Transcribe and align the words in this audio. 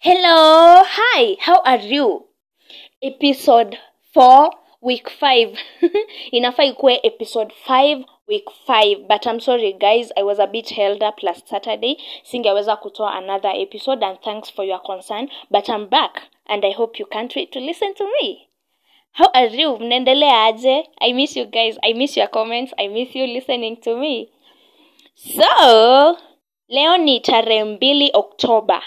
Hello, 0.00 0.84
hi, 0.86 1.36
how 1.40 1.60
are 1.64 1.78
you? 1.82 2.26
Episode 3.02 3.78
4 4.14 4.50
week 4.80 5.10
5. 5.10 5.58
Inafaa 6.30 6.64
ikuwe 6.64 7.00
episode 7.02 7.54
5 7.66 8.04
week 8.28 8.44
5 8.68 8.96
but 9.08 9.26
I'm 9.26 9.40
sorry 9.40 9.72
guys, 9.72 10.12
I 10.16 10.22
was 10.22 10.38
a 10.38 10.46
bit 10.46 10.70
held 10.70 11.02
up 11.02 11.22
last 11.22 11.48
Saturday. 11.48 11.96
Singeweza 12.22 12.76
kutoa 12.76 13.14
another 13.14 13.50
episode 13.56 14.06
and 14.06 14.20
thanks 14.20 14.50
for 14.52 14.64
your 14.64 14.82
concern 14.82 15.28
but 15.50 15.68
I'm 15.68 15.86
back 15.88 16.22
and 16.46 16.64
I 16.64 16.70
hope 16.72 17.00
you 17.00 17.06
can't 17.06 17.34
wait 17.36 17.50
to 17.52 17.60
listen 17.60 17.94
to 17.94 18.04
me. 18.22 18.48
How 19.12 19.30
are 19.34 19.46
you? 19.56 19.78
Mnaendelea 19.78 20.44
aje? 20.44 20.88
I 21.00 21.12
miss 21.12 21.36
you 21.36 21.46
guys. 21.46 21.76
I 21.82 21.92
miss 21.94 22.16
your 22.16 22.28
comments. 22.28 22.72
I 22.78 22.88
miss 22.88 23.16
you 23.16 23.26
listening 23.26 23.76
to 23.80 23.96
me. 23.96 24.28
So, 25.14 26.16
leo 26.68 26.96
ni 26.96 27.20
tarehe 27.20 27.64
mbili 27.64 28.10
Oktoba 28.12 28.82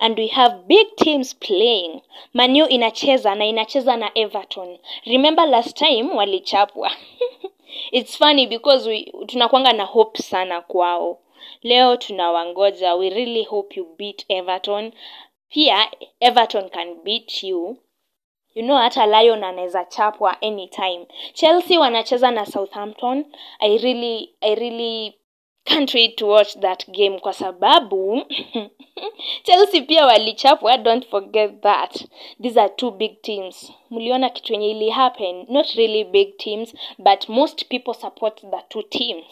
and 0.00 0.18
we 0.18 0.26
have 0.28 0.66
big 0.66 0.86
teams 0.96 1.34
playing. 1.34 2.02
Manu 2.34 2.66
inacheza 2.66 3.34
na 3.34 3.46
inacheza 3.46 3.96
na 3.96 4.10
Everton. 4.14 4.78
Remember 5.06 5.46
last 5.46 5.76
time 5.76 6.14
walichapwa. 6.14 6.90
It's 7.92 8.16
funny 8.16 8.46
because 8.46 8.86
tunakwanga 9.26 9.72
na 9.72 9.84
hope 9.84 10.22
sana 10.22 10.60
kwao. 10.60 11.18
Leo 11.62 11.96
tunawangoja. 11.96 12.94
We 12.94 13.10
really 13.10 13.44
hope 13.44 13.76
you 13.80 13.94
beat 13.98 14.24
Everton. 14.28 14.92
Pia 15.48 15.90
Everton 16.20 16.70
can 16.70 16.94
beat 17.04 17.42
you. 17.42 17.76
You 18.54 18.62
know 18.64 18.76
hata 18.76 19.06
Lion 19.06 19.44
anaweza 19.44 19.84
chapwa 19.84 20.42
anytime. 20.42 21.06
Chelsea 21.32 21.78
wanacheza 21.78 22.30
na 22.30 22.46
Southampton. 22.46 23.24
I 23.60 23.78
really 23.78 24.34
I 24.40 24.54
really 24.54 25.14
can't 25.68 26.16
to 26.16 26.26
watch 26.26 26.58
that 26.60 26.88
game 26.90 27.18
kwa 27.20 27.32
sababu 27.32 28.22
Chelsea 29.42 29.82
pia 29.82 30.06
walichapwa, 30.06 30.78
don't 30.78 31.06
forget 31.06 31.60
that. 31.62 32.04
These 32.42 32.60
are 32.60 32.68
two 32.76 32.90
big 32.90 33.22
teams. 33.22 33.72
Mliona 33.90 34.30
kitu 34.30 34.52
yenye 34.52 34.70
ili 34.70 34.90
happen, 34.90 35.46
not 35.48 35.74
really 35.74 36.04
big 36.04 36.36
teams, 36.36 36.74
but 36.98 37.28
most 37.28 37.64
people 37.68 37.94
support 37.94 38.40
the 38.40 38.62
two 38.68 38.82
teams. 38.82 39.24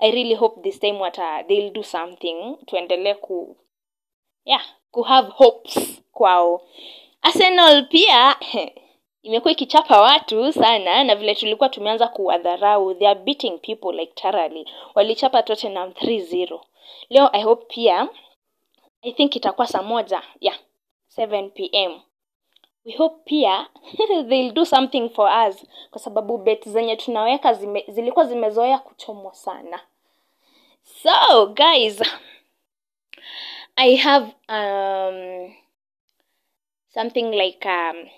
I 0.00 0.10
really 0.10 0.34
hope 0.34 0.62
this 0.62 0.80
time 0.80 1.00
wata 1.00 1.42
they'll 1.48 1.72
do 1.72 1.82
something 1.82 2.56
tuendelee 2.66 3.14
ku 3.14 3.56
yeah, 4.44 4.62
ku 4.90 5.02
have 5.02 5.28
hopes 5.28 6.02
kwao. 6.12 6.62
Arsenal 7.22 7.86
pia 7.88 8.36
imekuwa 9.26 9.52
ikichapa 9.52 10.00
watu 10.00 10.52
sana 10.52 11.04
na 11.04 11.16
vile 11.16 11.34
tulikuwa 11.34 11.68
tumeanza 11.68 12.08
kuwadharau 12.08 12.94
they 12.94 13.08
are 13.08 13.20
beating 13.20 13.58
people 13.58 13.92
like 13.92 14.12
thoroughly. 14.14 14.68
Walichapa 14.94 15.42
Tottenham 15.42 15.90
3-0 15.90 16.60
leo 17.10 17.30
I 17.32 17.42
hope 17.42 17.64
pia 17.74 18.08
I 19.02 19.12
think 19.12 19.36
itakuwa 19.36 19.66
saa 19.66 19.82
moja 19.82 20.22
yeah 20.40 20.58
7 21.16 21.50
pm 21.50 22.00
we 22.84 22.92
hope 22.96 23.20
pia 23.24 23.66
they'll 24.28 24.52
do 24.52 24.64
something 24.64 25.08
for 25.08 25.30
us 25.48 25.66
kwa 25.90 26.00
sababu 26.00 26.38
bet 26.38 26.68
zenye 26.68 26.96
tunaweka 26.96 27.52
zime, 27.54 27.84
zilikuwa 27.88 28.24
zimezoea 28.24 28.78
kuchomwa 28.78 29.34
sana. 29.34 29.80
So 31.02 31.46
guys 31.46 32.02
I 33.76 33.96
have 33.96 34.32
um, 34.48 35.54
something 36.94 37.22
like 37.30 37.68
um, 37.68 38.08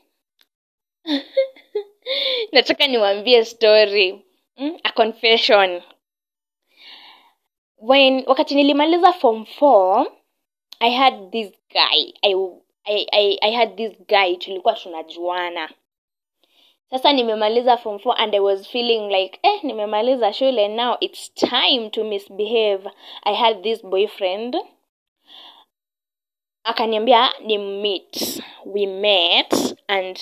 nataka 2.52 2.86
niwaambie 2.86 3.44
story 3.44 4.24
mm? 4.56 4.78
a 4.82 4.92
confession. 4.92 5.82
When 7.80 8.24
wakati 8.26 8.54
nilimaliza 8.54 9.12
form 9.12 9.42
4 9.60 10.06
i 10.80 10.90
had 10.90 11.30
this 11.30 11.52
guy 11.70 12.12
I, 12.22 12.34
I, 12.84 13.06
I, 13.12 13.38
i 13.42 13.52
had 13.52 13.76
this 13.76 13.92
guy 14.08 14.36
tulikuwa 14.36 14.74
tunajuana. 14.74 15.70
Sasa 16.90 17.12
nimemaliza 17.12 17.76
form 17.76 17.96
4 17.96 18.14
and 18.16 18.34
i 18.34 18.40
was 18.40 18.68
feeling 18.68 19.08
like 19.08 19.38
eh 19.42 19.64
nimemaliza 19.64 20.32
shule 20.32 20.68
now 20.68 20.96
it's 21.00 21.34
time 21.34 21.90
to 21.90 22.04
misbehave. 22.04 22.90
I 23.22 23.34
had 23.34 23.62
this 23.62 23.86
boyfriend. 23.86 24.56
Akaniambia 26.64 27.32
ni 27.40 27.58
meet 27.58 28.42
we 28.64 28.86
met 28.86 29.76
and 29.88 30.18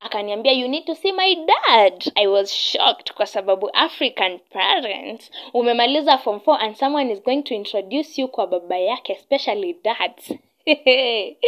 akaniambia 0.00 0.52
you 0.52 0.68
need 0.68 0.84
to 0.84 0.94
see 0.94 1.12
my 1.12 1.34
dad. 1.34 2.12
I 2.16 2.26
was 2.26 2.52
shocked 2.52 3.12
kwa 3.12 3.26
sababu 3.26 3.70
african 3.72 4.38
parents 4.38 5.30
umemaliza 5.54 6.18
form 6.18 6.38
4 6.38 6.58
and 6.60 6.76
someone 6.76 7.12
is 7.12 7.22
going 7.22 7.42
to 7.42 7.54
introduce 7.54 8.20
you 8.20 8.28
kwa 8.28 8.46
baba 8.46 8.78
yake 8.78 9.12
especially 9.12 9.76
dads. 9.84 10.32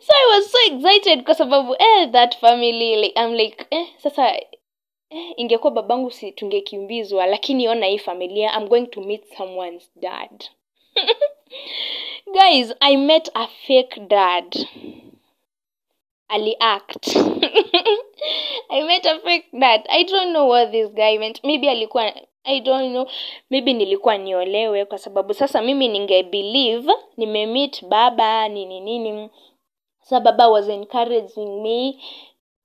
So 0.00 0.12
i 0.12 0.26
was 0.36 0.52
so 0.52 0.58
excited 0.66 1.24
kwa 1.24 1.34
sababu 1.34 1.74
eh, 1.78 2.10
that 2.10 2.36
family 2.38 2.96
like, 2.96 3.20
I'm 3.20 3.32
like 3.32 3.66
eh, 3.70 3.86
sasa 3.96 4.36
eh, 4.36 4.46
ingekuwa 5.36 5.70
babangu 5.72 6.10
si 6.10 6.32
tungekimbizwa 6.32 7.26
lakini 7.26 7.68
ona 7.68 7.86
hii 7.86 7.98
familia 7.98 8.52
i'm 8.58 8.68
going 8.68 8.86
to 8.86 9.00
meet 9.00 9.24
someone's 9.36 9.90
dad. 9.96 10.44
Guys 12.32 12.74
i 12.80 12.96
met 12.96 13.30
a 13.34 13.46
fake 13.46 14.00
dad 14.00 14.66
aliact. 16.28 17.16
I 18.70 18.82
met 18.82 19.06
a 19.06 19.20
fake 19.20 19.46
that 19.60 19.86
i 19.90 20.02
don't 20.04 20.32
know 20.32 20.48
what 20.48 20.70
this 20.72 20.90
guy 20.94 21.18
meant. 21.18 21.40
Maybe 21.44 21.68
alikuwa 21.68 22.12
i 22.44 22.60
don't 22.60 22.90
know. 22.92 23.06
Maybe 23.50 23.72
nilikuwa 23.72 24.18
niolewe 24.18 24.84
kwa 24.84 24.98
sababu 24.98 25.34
sasa 25.34 25.62
mimi 25.62 25.88
ningebelieve 25.88 26.92
nimemeet 27.16 27.84
baba 27.84 28.48
nini 28.48 28.80
nini. 28.80 29.30
Sa 30.00 30.20
baba 30.20 30.48
was 30.48 30.68
encouraging 30.68 31.62
me 31.62 31.98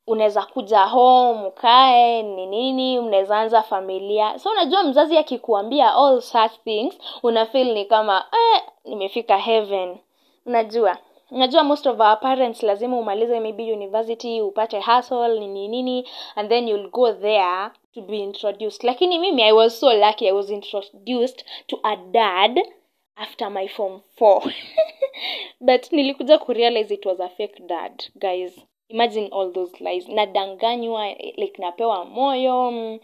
unaweza 0.08 0.42
kuja 0.42 0.86
home 0.86 1.48
ukae 1.48 2.24
ni 2.24 2.46
nini 2.46 3.00
mnaweza 3.00 3.38
anza 3.40 3.62
familia. 3.62 4.40
So 4.40 4.50
unajua 4.50 4.84
mzazi 4.84 5.18
akikuambia 5.18 5.96
all 5.96 6.22
such 6.22 6.52
things 6.64 6.98
una 7.24 7.46
feel 7.46 7.74
ni 7.74 7.86
kama 7.86 8.26
eh, 8.32 8.62
nimefika 8.86 9.38
heaven. 9.38 9.98
Unajua 10.46 10.98
unajua 11.32 11.64
most 11.64 11.88
of 11.88 12.00
our 12.00 12.20
parents 12.20 12.64
lazima 12.64 12.98
umalize 12.98 13.40
maybe 13.40 13.74
university 13.74 14.42
upate 14.42 14.80
hustle 14.80 15.40
nini 15.40 15.68
nini 15.68 16.08
and 16.36 16.50
then 16.50 16.68
you'll 16.68 16.90
go 16.90 17.14
there 17.14 17.70
to 17.94 18.02
be 18.02 18.20
introduced. 18.20 18.84
Lakini 18.84 19.20
mimi 19.20 19.44
i 19.44 19.52
was 19.52 19.80
so 19.80 19.94
lucky 19.94 20.28
i 20.28 20.32
was 20.32 20.50
introduced 20.50 21.46
to 21.68 21.80
a 21.84 21.96
dad 21.96 22.60
after 23.16 23.52
my 23.52 23.68
form 23.68 24.02
4 24.20 24.54
but 25.68 25.92
nilikuja 25.92 26.38
kurealize 26.38 26.94
it 26.94 27.06
was 27.06 27.20
a 27.20 27.30
fake 27.30 27.64
dad 27.68 28.04
guys. 28.16 28.66
Imagine 28.90 29.28
all 29.32 29.54
those 29.54 29.84
lies. 29.84 30.08
Nadanganywa 30.08 31.08
like 31.38 31.62
napewa 31.62 32.06
moyo 32.06 32.72
mm, 32.72 33.00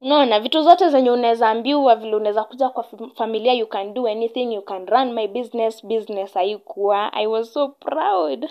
unaona 0.00 0.40
vitu 0.40 0.62
zote 0.62 0.88
zenye 0.88 1.10
unaweza 1.10 1.48
ambiwa 1.48 1.96
vile 1.96 2.16
unaweza 2.16 2.44
kuja 2.44 2.68
kwa 2.68 2.84
familia 3.14 3.52
you 3.52 3.66
can 3.66 3.94
do 3.94 4.06
anything 4.06 4.54
you 4.54 4.62
can 4.62 4.86
run 4.86 5.12
my 5.12 5.28
business 5.28 5.86
business 5.86 6.34
haikuwa. 6.34 7.12
I 7.12 7.26
was 7.26 7.52
so 7.52 7.68
proud. 7.68 8.48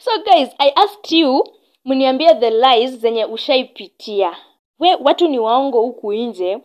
So 0.00 0.10
guys 0.24 0.48
i 0.58 0.72
asked 0.74 1.12
you 1.12 1.44
mniambie 1.84 2.34
the 2.34 2.50
lies 2.50 2.90
zenye 2.90 3.24
ushaipitia. 3.24 4.36
We 4.78 4.94
watu 4.94 5.28
ni 5.28 5.38
waongo 5.38 5.80
huku 5.80 6.12
nje 6.12 6.58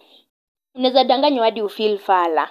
unaweza 0.76 1.04
danganywa 1.04 1.46
hadi 1.46 1.62
ufeel 1.62 1.98
fala. 1.98 2.50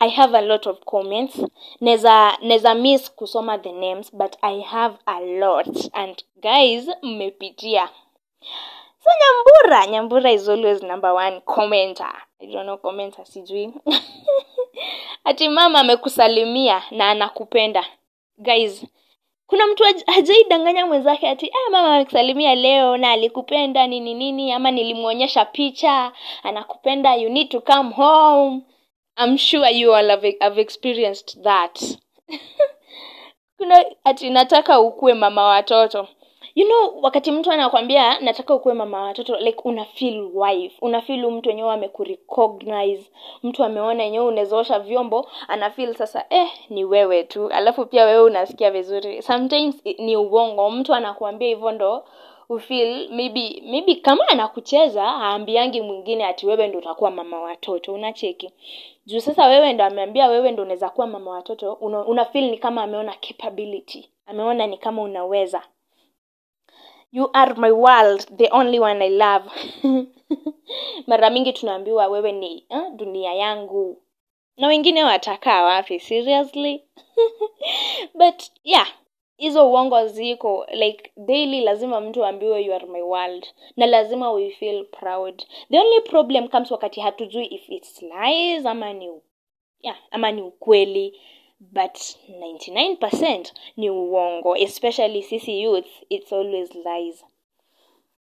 I 0.00 0.10
have 0.10 0.38
a 0.38 0.40
lot 0.40 0.70
of 0.70 0.80
comments. 0.84 1.46
Neza 1.80 2.38
neza 2.42 2.74
miss 2.74 3.14
kusoma 3.14 3.58
the 3.58 3.72
names 3.72 4.16
but 4.16 4.36
i 4.42 4.60
have 4.60 4.96
a 5.06 5.20
lot. 5.20 5.90
And 5.92 6.24
guys 6.36 6.90
mmepitia 7.02 7.88
so 9.04 9.10
nyambura 9.20 9.86
nyambura 9.86 10.32
is 10.32 10.48
always 10.48 10.82
number 10.82 11.12
one 11.14 11.40
commenter. 11.40 12.12
I 12.40 12.46
don't 12.46 12.64
know 12.66 12.78
commenter 12.78 13.26
sijui. 13.26 13.72
Ati 15.24 15.48
mama 15.48 15.78
amekusalimia 15.80 16.82
na 16.90 17.10
anakupenda. 17.10 17.84
Guys 18.38 18.84
kuna 19.46 19.66
mtu 19.66 19.82
haj- 19.84 20.12
hajaidanganya 20.12 20.86
mwenzake 20.86 21.28
ati 21.28 21.50
ah, 21.50 21.70
mama 21.70 21.94
amekusalimia 21.94 22.54
leo 22.54 22.96
na 22.96 23.10
alikupenda 23.10 23.86
nini 23.86 24.14
nini 24.14 24.52
ama 24.52 24.70
nilimwonyesha 24.70 25.44
picha 25.44 26.12
anakupenda 26.42 27.14
you 27.14 27.28
need 27.28 27.48
to 27.48 27.60
come 27.60 27.90
home. 27.94 28.62
I'm 29.16 29.38
sure 29.38 29.70
you 29.70 29.94
all 29.94 30.08
have, 30.10 30.36
have 30.40 30.60
experienced 30.60 31.42
that. 31.42 31.80
Kuna 33.58 33.84
ati 34.04 34.30
nataka 34.30 34.80
ukuwe 34.80 35.14
mama 35.14 35.44
watoto 35.44 36.08
you 36.54 36.66
know 36.66 37.02
wakati 37.02 37.30
mtu 37.30 37.52
anakwambia 37.52 38.20
nataka 38.20 38.54
ukuwe 38.54 38.74
mama 38.74 39.02
watoto 39.02 39.36
like 39.36 39.60
una 39.64 39.84
feel 39.84 40.28
wife. 40.34 40.76
Una 40.82 41.00
feel 41.00 41.30
mtu 41.30 41.48
wenyewe 41.48 41.72
amekurecognize. 41.72 43.10
Mtu 43.42 43.64
ameona 43.64 44.02
yenyewe 44.02 44.24
unawezaosha 44.26 44.78
vyombo 44.78 45.28
ana 45.48 45.70
feel 45.70 45.94
sasa 45.94 46.24
eh 46.30 46.48
ni 46.70 46.84
wewe 46.84 47.24
tu. 47.24 47.48
Alafu 47.48 47.86
pia 47.86 48.04
wewe 48.04 48.22
unasikia 48.22 48.70
vizuri. 48.70 49.22
Sometimes 49.22 49.84
ni 49.98 50.16
uongo. 50.16 50.70
Mtu 50.70 50.94
anakuambia 50.94 51.48
hivyo 51.48 51.70
ndo 51.72 52.04
ufeel 52.48 53.08
maybe 53.10 53.62
maybe 53.66 53.94
kama 53.94 54.28
anakucheza 54.28 55.02
haambiangi 55.04 55.80
mwingine 55.80 56.24
ati 56.24 56.46
wewe 56.46 56.68
ndo 56.68 56.78
utakuwa 56.78 57.10
mama 57.10 57.40
watoto. 57.40 57.92
Unacheki? 57.94 58.50
Juu 59.06 59.20
sasa 59.20 59.46
wewe 59.46 59.72
ndo 59.72 59.84
ameambia 59.84 60.28
wewe 60.28 60.50
ndo 60.52 60.62
unaweza 60.62 60.88
kuwa 60.90 61.06
mama 61.06 61.30
watoto 61.30 61.72
una, 61.72 62.04
una 62.04 62.24
feel 62.24 62.50
ni 62.50 62.58
kama 62.58 62.82
ameona 62.82 63.14
capability. 63.28 64.08
Ameona 64.26 64.66
ni 64.66 64.78
kama 64.78 65.02
unaweza 65.02 65.62
you 67.14 67.30
are 67.32 67.54
my 67.54 67.70
world 67.70 68.26
the 68.38 68.48
only 68.50 68.78
one 68.80 69.00
i 69.00 69.08
love. 69.08 69.44
Mara 71.06 71.30
mingi 71.30 71.52
tunaambiwa 71.52 72.06
wewe 72.06 72.32
ni 72.32 72.66
eh, 72.68 72.90
dunia 72.96 73.34
yangu. 73.34 74.02
Na 74.56 74.66
wengine 74.66 75.04
watakaa 75.04 75.62
wapi 75.62 76.00
seriously? 76.00 76.84
But 78.18 78.42
yeah 78.64 78.88
hizo 79.36 79.70
uongo 79.70 80.06
ziko. 80.06 80.66
Like 80.72 81.12
daily 81.16 81.60
lazima 81.60 82.00
mtu 82.00 82.24
aambiwe 82.24 82.64
you 82.64 82.74
are 82.74 82.86
my 82.86 83.02
world. 83.02 83.46
Na 83.76 83.86
lazima 83.86 84.32
we 84.32 84.50
feel 84.50 84.84
proud. 84.84 85.42
The 85.70 85.78
only 85.78 86.00
problem 86.00 86.48
comes 86.48 86.70
wakati 86.70 87.00
hatujui 87.00 87.46
if 87.46 87.68
it's 87.68 88.02
lies 88.02 88.66
ama 88.66 88.92
ni 88.92 89.10
yeah, 89.80 89.96
ama 90.10 90.32
ni 90.32 90.42
ukweli 90.42 91.20
but 91.60 91.94
99% 92.28 93.52
ni 93.76 93.90
uongo 93.90 94.56
especially 94.56 95.22
sisi 95.22 95.60
youth 95.62 95.86
it's 96.08 96.32
always 96.32 96.74
lies. 96.74 97.24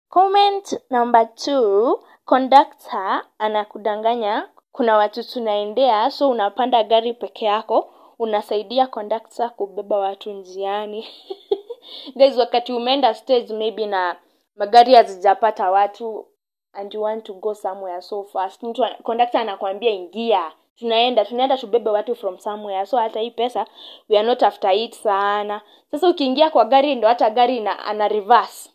Comment 0.08 0.80
number 0.90 1.34
two 1.34 2.00
conductor 2.24 3.24
anakudanganya 3.38 4.48
kuna 4.72 4.96
watu 4.96 5.24
tunaendea 5.24 6.10
so 6.10 6.30
unapanda 6.30 6.84
gari 6.84 7.12
peke 7.14 7.44
yako 7.44 7.94
unasaidia 8.18 8.86
conductor 8.86 9.50
kubeba 9.50 9.98
watu 9.98 10.30
njiani. 10.32 11.08
Guys 12.16 12.36
wakati 12.36 12.72
umeenda 12.72 13.14
stage 13.14 13.54
maybe 13.54 13.86
na 13.86 14.16
magari 14.56 14.94
hazijapata 14.94 15.70
watu 15.70 16.26
and 16.72 16.94
you 16.94 17.02
want 17.02 17.24
to 17.24 17.34
go 17.34 17.54
somewhere 17.54 18.02
so 18.02 18.24
fast 18.24 18.62
mtu 18.62 18.86
conductor 19.02 19.40
anakwambia 19.40 19.90
ingia 19.90 20.52
tunaenda 20.78 21.24
tunaenda 21.24 21.58
tubebe 21.58 21.90
watu 21.90 22.14
from 22.16 22.38
somewhere. 22.38 22.86
So 22.86 22.96
hata 22.96 23.20
hii 23.20 23.30
pesa 23.30 23.66
we 24.08 24.18
are 24.18 24.26
not 24.28 24.42
after 24.42 24.72
it 24.72 24.94
sana. 24.94 25.60
Sasa 25.90 26.08
ukiingia 26.08 26.50
kwa 26.50 26.64
gari 26.64 26.94
ndo 26.94 27.08
hata 27.08 27.30
gari 27.30 27.56
ina 27.56 27.78
ana 27.84 28.08
reverse. 28.08 28.70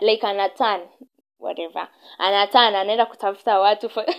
Like 0.00 0.26
ana 0.26 0.48
turn 0.48 0.80
whatever. 1.44 1.88
Ana 2.18 2.52
anaenda 2.52 3.06
kutafuta 3.06 3.60
watu 3.60 3.90
for 3.90 4.04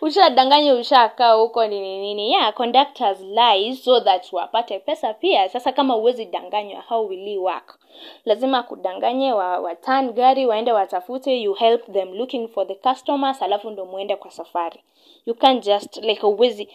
ushadanganya 0.00 0.74
ushakaa 0.74 1.32
huko 1.32 1.66
nini 1.66 1.98
nini 2.00 2.32
yeah 2.32 2.54
conductors 2.54 3.20
lie 3.20 3.76
so 3.76 4.00
that 4.00 4.32
wapate 4.32 4.78
pesa 4.78 5.14
pia. 5.14 5.48
Sasa 5.48 5.72
kama 5.72 5.96
uwezi 5.96 6.24
danganywa 6.24 6.80
how 6.82 7.06
will 7.08 7.28
you 7.28 7.44
work? 7.44 7.78
Lazima 8.24 8.62
kudanganye 8.62 9.32
wa, 9.32 9.58
wa 9.58 9.74
turn 9.74 10.12
gari 10.12 10.46
waende 10.46 10.72
watafute 10.72 11.40
you 11.42 11.54
help 11.54 11.92
them 11.92 12.12
looking 12.12 12.48
for 12.48 12.66
the 12.66 12.74
customers 12.74 13.42
alafu 13.42 13.70
ndo 13.70 13.86
muende 13.86 14.16
kwa 14.16 14.30
safari. 14.30 14.84
You 15.26 15.34
can't 15.34 15.64
just 15.64 15.96
like 15.96 16.26
uwezi 16.26 16.68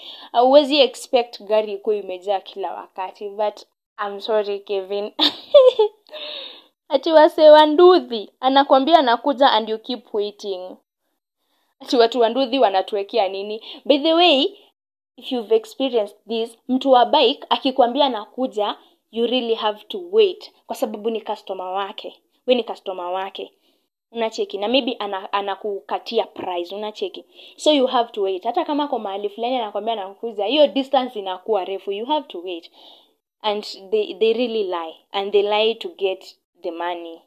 uwezi 0.43 0.79
expect 0.79 1.41
gari 1.43 1.73
ikuwa 1.73 1.95
imejaa 1.95 2.39
kila 2.39 2.73
wakati 2.73 3.29
but 3.29 3.65
I'm 4.05 4.19
sorry 4.19 4.59
Kevin 4.59 5.11
ati 6.89 7.11
wasee 7.11 7.49
wa 7.49 7.65
nduthi 7.65 8.29
anakwambia 8.39 8.99
anakuja 8.99 9.51
and 9.51 9.69
you 9.69 9.79
keep 9.79 10.13
waiting. 10.13 10.75
Ati 11.79 11.97
watu 11.97 12.19
wa 12.19 12.29
nduthi 12.29 12.59
wanatuwekea 12.59 13.27
nini? 13.27 13.61
By 13.85 13.97
the 13.99 14.13
way 14.13 14.45
if 15.17 15.31
you've 15.31 15.55
experienced 15.55 16.17
this 16.27 16.57
mtu 16.67 16.91
wa 16.91 17.05
bike 17.05 17.45
akikwambia 17.49 18.05
anakuja 18.05 18.75
you 19.11 19.27
really 19.27 19.55
have 19.55 19.83
to 19.87 20.01
wait 20.11 20.51
kwa 20.67 20.75
sababu 20.75 21.09
ni 21.09 21.21
customer 21.21 21.65
wake. 21.67 22.21
We 22.47 22.55
ni 22.55 22.63
customer 22.63 23.05
wake. 23.05 23.53
Unacheki 24.11 24.57
na 24.57 24.67
maybe 24.67 24.93
ana- 24.99 25.33
anakukatia 25.33 26.25
price 26.25 26.75
unacheki. 26.75 27.25
So 27.57 27.71
you 27.73 27.87
have 27.87 28.11
to 28.11 28.21
wait. 28.21 28.43
Hata 28.43 28.65
kama 28.65 28.87
kwa 28.87 28.99
mahali 28.99 29.29
fulani 29.29 29.55
anakwambia 29.55 29.93
anakuja 29.93 30.45
hiyo 30.45 30.67
distance 30.67 31.19
inakuwa 31.19 31.65
refu. 31.65 31.91
You 31.91 32.05
have 32.05 32.27
to 32.27 32.41
wait. 32.41 32.71
And 33.41 33.63
they, 33.91 34.13
they 34.13 34.33
really 34.33 34.63
lie. 34.63 34.95
And 35.11 35.31
they 35.31 35.41
lie 35.41 35.75
to 35.75 35.89
get 35.89 36.35
the 36.61 36.71
money. 36.71 37.21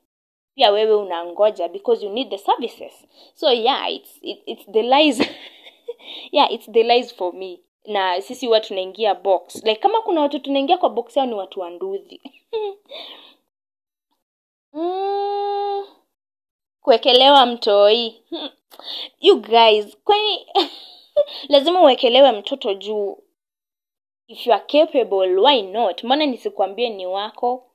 Pia 0.54 0.70
wewe 0.70 0.94
unangoja 0.94 1.68
because 1.68 2.06
you 2.06 2.12
need 2.12 2.30
the 2.30 2.38
services. 2.38 2.92
So 3.34 3.50
yeah 3.52 3.92
it's, 3.92 4.18
it, 4.22 4.42
it's 4.46 4.66
the 4.72 4.82
lies. 4.82 5.22
Yeah 6.32 6.52
it's 6.52 6.66
the 6.72 6.82
lies 6.82 7.14
for 7.14 7.32
me. 7.34 7.60
Na 7.86 8.20
sisi 8.20 8.46
huwa 8.46 8.60
tunaingia 8.60 9.14
box. 9.14 9.54
Like 9.64 9.80
kama 9.80 10.00
kuna 10.02 10.20
watu 10.20 10.38
tunaingia 10.38 10.78
kwa 10.78 10.90
box 10.90 11.16
yao 11.16 11.26
ni 11.26 11.34
watu 11.34 11.60
wa 11.60 11.70
nduthi. 11.70 12.20
Mm, 14.74 15.84
kuwekelewa 16.80 17.46
mtoi. 17.46 18.22
You 19.20 19.40
guys 19.40 19.96
kwani 20.04 20.46
lazima 21.48 21.80
uwekelewe 21.80 22.32
mtoto 22.32 22.74
juu. 22.74 23.18
If 24.26 24.46
you 24.46 24.52
are 24.52 24.64
capable 24.66 25.36
why 25.40 25.62
not? 25.62 26.04
Mbona 26.04 26.26
nisikuambie 26.26 26.88
ni 26.88 27.06
wako 27.06 27.71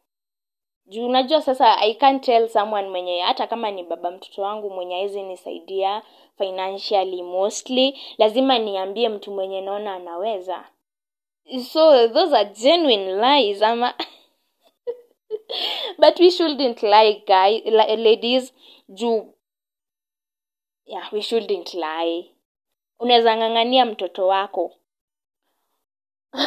juu 0.87 1.05
unajua 1.05 1.41
sasa 1.41 1.77
i 1.77 1.93
can't 1.93 2.23
tell 2.23 2.49
someone 2.49 2.89
mwenye 2.89 3.21
hata 3.21 3.47
kama 3.47 3.71
ni 3.71 3.83
baba 3.83 4.11
mtoto 4.11 4.41
wangu 4.41 4.69
mwenye 4.69 4.95
hawezi 4.95 5.23
nisaidia 5.23 6.03
financially 6.37 7.23
mostly 7.23 7.99
lazima 8.17 8.59
niambie 8.59 9.09
mtu 9.09 9.31
mwenye 9.31 9.61
naona 9.61 9.93
anaweza. 9.95 10.69
So 11.71 12.07
those 12.07 12.37
are 12.37 12.49
genuine 12.49 13.13
lies 13.15 13.61
ama 13.61 13.93
but 16.01 16.19
we 16.19 16.31
shouldn't 16.31 16.83
lie 16.83 17.23
guy 17.27 17.71
ladies. 17.95 18.53
Juu 18.89 19.33
yeah 20.85 21.13
we 21.13 21.21
shouldn't 21.21 21.73
lie. 21.73 22.31
Unaweza 22.99 23.37
ng'ang'ania 23.37 23.85
mtoto 23.85 24.27
wako. 24.27 24.73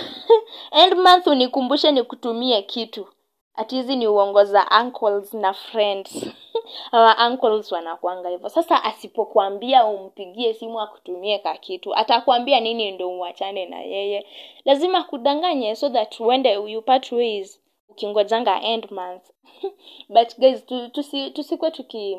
End 0.82 0.94
month 0.94 1.26
unikumbushe 1.26 1.92
nikutumie 1.92 2.62
kitu 2.62 3.08
ati 3.54 3.74
hizi 3.76 3.96
ni 3.96 4.08
uongo 4.08 4.44
za 4.44 4.66
uncles 4.82 5.34
na 5.34 5.52
friends. 5.52 6.26
Our 6.92 7.16
uncles 7.26 7.72
wanakwanga 7.72 8.28
hivyo. 8.28 8.48
Sasa 8.48 8.84
asipokuambia 8.84 9.84
umpigie 9.86 10.54
simu 10.54 10.80
akutumie 10.80 11.38
ka 11.38 11.56
kitu 11.56 11.94
atakwambia 11.94 12.60
nini 12.60 12.90
ndo 12.90 13.18
uachane 13.18 13.66
na 13.66 13.80
yeye? 13.80 14.26
Lazima 14.64 15.02
kudanganye 15.04 15.76
so 15.76 15.88
that 15.90 16.20
uende 16.20 16.52
you 16.52 16.82
part 16.82 17.12
ways 17.12 17.60
ukingojanga 17.88 18.62
end 18.62 18.90
month. 18.90 19.30
But 20.08 20.38
guys 20.38 20.66
tu- 20.66 20.88
tu, 20.88 21.02
tu, 21.32 21.70
tuki 21.70 22.18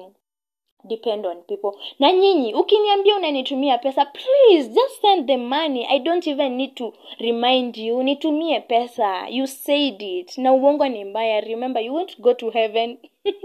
depend 0.84 1.26
on 1.26 1.42
people. 1.42 1.72
Na 2.00 2.12
nyinyi 2.12 2.54
ukiniambia 2.54 3.16
unanitumia 3.16 3.78
pesa 3.78 4.06
please 4.06 4.70
just 4.70 5.02
send 5.02 5.28
the 5.28 5.38
money. 5.38 5.86
I 5.90 6.00
don't 6.00 6.28
even 6.28 6.56
need 6.58 6.76
to 6.76 6.94
remind 7.20 7.78
you. 7.78 8.04
Nitumie 8.04 8.60
pesa. 8.62 9.28
You 9.30 9.48
said 9.48 10.02
it. 10.02 10.38
Na 10.38 10.54
uongo 10.54 10.88
ni 10.88 11.06
mbaya. 11.06 11.42
Remember 11.42 11.84
you 11.84 11.94
won't 11.94 12.20
go 12.22 12.34
to 12.34 12.50
heaven. 12.50 12.98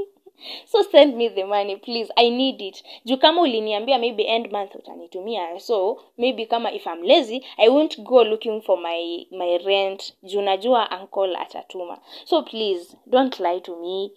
So 0.66 0.82
send 0.82 1.16
me 1.16 1.28
the 1.28 1.44
money 1.44 1.76
please. 1.76 2.11
I 2.16 2.28
need 2.28 2.61
it. 2.61 2.82
Juu 3.06 3.16
kama 3.16 3.40
uliniambia 3.42 3.99
maybe 3.99 4.22
end 4.26 4.52
month 4.52 4.75
utanitumia. 4.75 5.61
So 5.61 6.02
maybe 6.18 6.46
kama 6.46 6.72
if 6.72 6.87
I'm 6.87 7.02
lazy 7.02 7.42
i 7.58 7.68
won't 7.68 8.00
go 8.02 8.22
looking 8.25 8.61
for 8.62 8.78
my 8.78 9.26
my 9.30 9.58
rent. 9.64 10.12
Juu 10.22 10.42
najua 10.42 10.88
uncle 11.00 11.37
atatuma. 11.37 11.99
So 12.25 12.42
please 12.42 12.96
don't 13.06 13.40
lie 13.40 13.61
to 13.61 13.76
me 13.76 14.12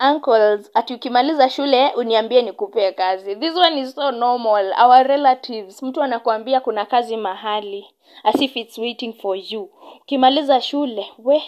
uncles 0.00 0.70
ati 0.74 0.94
ukimaliza 0.94 1.50
shule 1.50 1.90
uniambie 1.94 2.42
nikupee 2.42 2.92
kazi. 2.92 3.36
This 3.36 3.56
one 3.56 3.80
is 3.80 3.94
so 3.94 4.10
normal. 4.10 4.72
Our 4.84 5.02
relatives 5.06 5.82
mtu 5.82 6.02
anakuambia 6.02 6.60
kuna 6.60 6.86
kazi 6.86 7.16
mahali 7.16 7.86
as 8.24 8.40
if 8.42 8.56
it's 8.56 8.78
waiting 8.78 9.12
for 9.12 9.36
you. 9.52 9.70
Ukimaliza 10.02 10.60
shule 10.60 11.12
we 11.18 11.42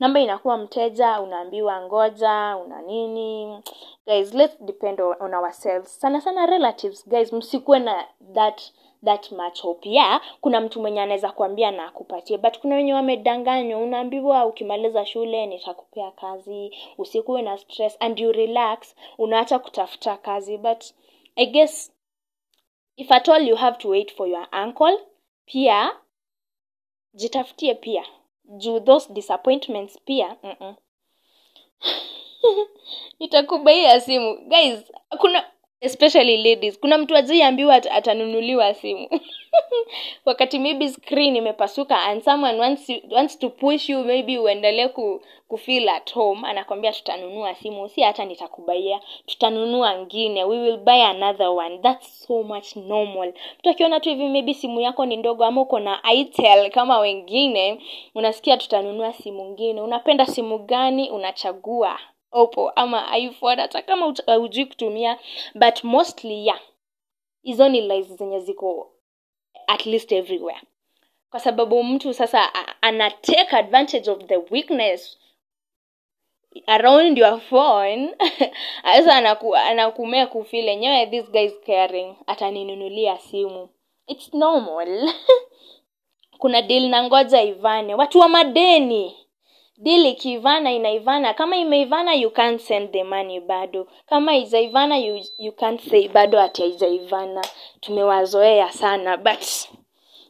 namba 0.00 0.20
inakuwa 0.20 0.56
mteja 0.58 1.20
unaambiwa 1.20 1.80
ngoja 1.80 2.56
una 2.64 2.82
nini. 2.82 3.58
Guys 4.06 4.34
let's 4.34 4.62
depend 4.62 5.00
on, 5.00 5.16
on 5.20 5.34
ourselves. 5.34 6.00
Sana 6.00 6.20
sana 6.20 6.46
relatives 6.46 7.08
guys 7.08 7.32
msikuwe 7.32 7.78
na 7.78 8.04
that 8.34 8.62
that 9.04 9.32
much 9.32 9.60
hope. 9.62 9.88
Yeah 9.90 10.20
kuna 10.40 10.60
mtu 10.60 10.80
mwenye 10.80 11.00
anaweza 11.00 11.32
kuambia 11.32 11.70
na 11.70 11.86
akupatie 11.86 12.38
but 12.38 12.58
kuna 12.58 12.74
wenye 12.76 12.94
wamedanganywa. 12.94 13.80
Unaambiwa 13.80 14.46
ukimaliza 14.46 15.06
shule 15.06 15.46
nitakupea 15.46 16.10
kazi 16.10 16.76
usikuwe 16.98 17.42
na 17.42 17.58
stress 17.58 17.96
and 18.00 18.20
you 18.20 18.32
relax 18.32 18.94
unaacha 19.18 19.58
kutafuta 19.58 20.16
kazi. 20.16 20.58
But 20.58 20.84
i 21.36 21.46
guess 21.46 21.92
if 22.96 23.12
at 23.12 23.28
all 23.28 23.48
you 23.48 23.56
have 23.56 23.76
to 23.78 23.88
wait 23.88 24.14
for 24.14 24.28
your 24.28 24.48
uncle 24.64 24.98
pia 25.44 25.96
jitafutie 27.14 27.74
pia. 27.74 28.04
Juu 28.44 28.80
those 28.80 29.12
disappointments 29.12 29.98
pia 30.04 30.36
mm-mm. 30.42 30.74
nitakubaia 33.18 34.00
simu. 34.00 34.38
Guys 34.48 34.92
kuna 35.18 35.44
especially 35.80 36.36
ladies. 36.36 36.80
Kuna 36.80 36.98
mtu 36.98 37.16
ajaiambiwa 37.16 37.74
at, 37.74 37.86
atanunuliwa 37.86 38.74
simu. 38.74 39.08
Wakati 40.24 40.58
maybe 40.58 40.88
screen 40.88 41.36
imepasuka 41.36 42.02
and 42.02 42.22
someone 42.22 42.58
wants, 42.58 42.90
you, 42.90 43.00
wants 43.10 43.38
to 43.38 43.50
push 43.50 43.88
you 43.90 44.04
maybe 44.04 44.38
uendelee 44.38 44.88
ku, 44.88 45.20
kufeel 45.48 45.88
at 45.88 46.14
home 46.14 46.40
anakwambia 46.48 46.92
tutanunua 46.92 47.54
simu 47.54 47.88
si 47.88 48.00
hata 48.02 48.24
nitakubaia. 48.24 49.00
Tutanunua 49.26 49.98
ngine. 49.98 50.44
We 50.44 50.58
will 50.58 50.76
buy 50.76 51.02
another 51.02 51.48
one. 51.48 51.78
That's 51.78 52.26
so 52.26 52.42
much 52.42 52.76
normal. 52.76 53.32
Mtu 53.58 53.70
akiona 53.70 54.00
tu 54.00 54.08
hivi 54.08 54.28
maybe 54.28 54.54
simu 54.54 54.80
yako 54.80 55.06
ni 55.06 55.16
ndogo 55.16 55.44
ama 55.44 55.60
uko 55.60 55.78
na 55.80 56.12
itel 56.12 56.70
kama 56.70 56.98
wengine 56.98 57.78
unasikia 58.14 58.56
tutanunua 58.56 59.12
simu 59.12 59.44
ngine. 59.44 59.80
Unapenda 59.80 60.26
simu 60.26 60.58
gani? 60.58 61.10
Unachagua 61.10 61.98
oppo 62.34 62.70
ama 62.70 63.18
iphone 63.18 63.62
hata 63.62 63.82
kama 63.82 64.14
haujui 64.26 64.66
kutumia 64.66 65.18
but 65.54 65.84
mostly 65.84 66.46
yeah. 66.46 66.60
Hizo 67.42 67.68
ni 67.68 67.80
lies 67.80 68.06
zenye 68.06 68.40
ziko 68.40 68.90
at 69.66 69.86
least 69.86 70.12
everywhere. 70.12 70.60
Kwa 71.30 71.40
sababu 71.40 71.84
mtu 71.84 72.14
sasa 72.14 72.50
ana 72.82 73.10
take 73.10 73.56
advantage 73.56 74.10
of 74.10 74.18
the 74.24 74.36
weakness 74.50 75.18
around 76.66 77.18
your 77.18 77.40
phone 77.40 78.14
sasa 78.84 79.14
anaku, 79.16 79.56
anakumea 79.56 80.26
kufil 80.26 80.68
enyewe 80.68 81.06
this 81.06 81.30
guy 81.30 81.44
is 81.44 81.60
caring 81.66 82.16
ataninunulia 82.26 83.18
simu. 83.18 83.68
Its 84.06 84.34
normal. 84.34 85.10
Kuna 86.38 86.62
deal 86.62 86.88
na 86.88 87.02
ngoja 87.04 87.42
ivane. 87.42 87.94
Watu 87.94 88.18
wa 88.18 88.28
madeni 88.28 89.23
deal 89.76 90.06
ikiivana 90.06 90.72
inaivana. 90.72 91.34
Kama 91.34 91.56
imeivana 91.56 92.14
you 92.14 92.30
can't 92.30 92.60
send 92.60 92.92
the 92.92 93.02
money 93.04 93.40
bado. 93.40 93.86
Kama 94.06 94.36
ijaivana 94.36 94.96
you, 94.98 95.20
you 95.38 95.52
can't 95.52 95.80
say 95.80 96.08
bado 96.08 96.40
ati 96.40 96.62
haijaivana. 96.62 97.42
Tumewazoea 97.80 98.72
sana 98.72 99.16
but 99.16 99.68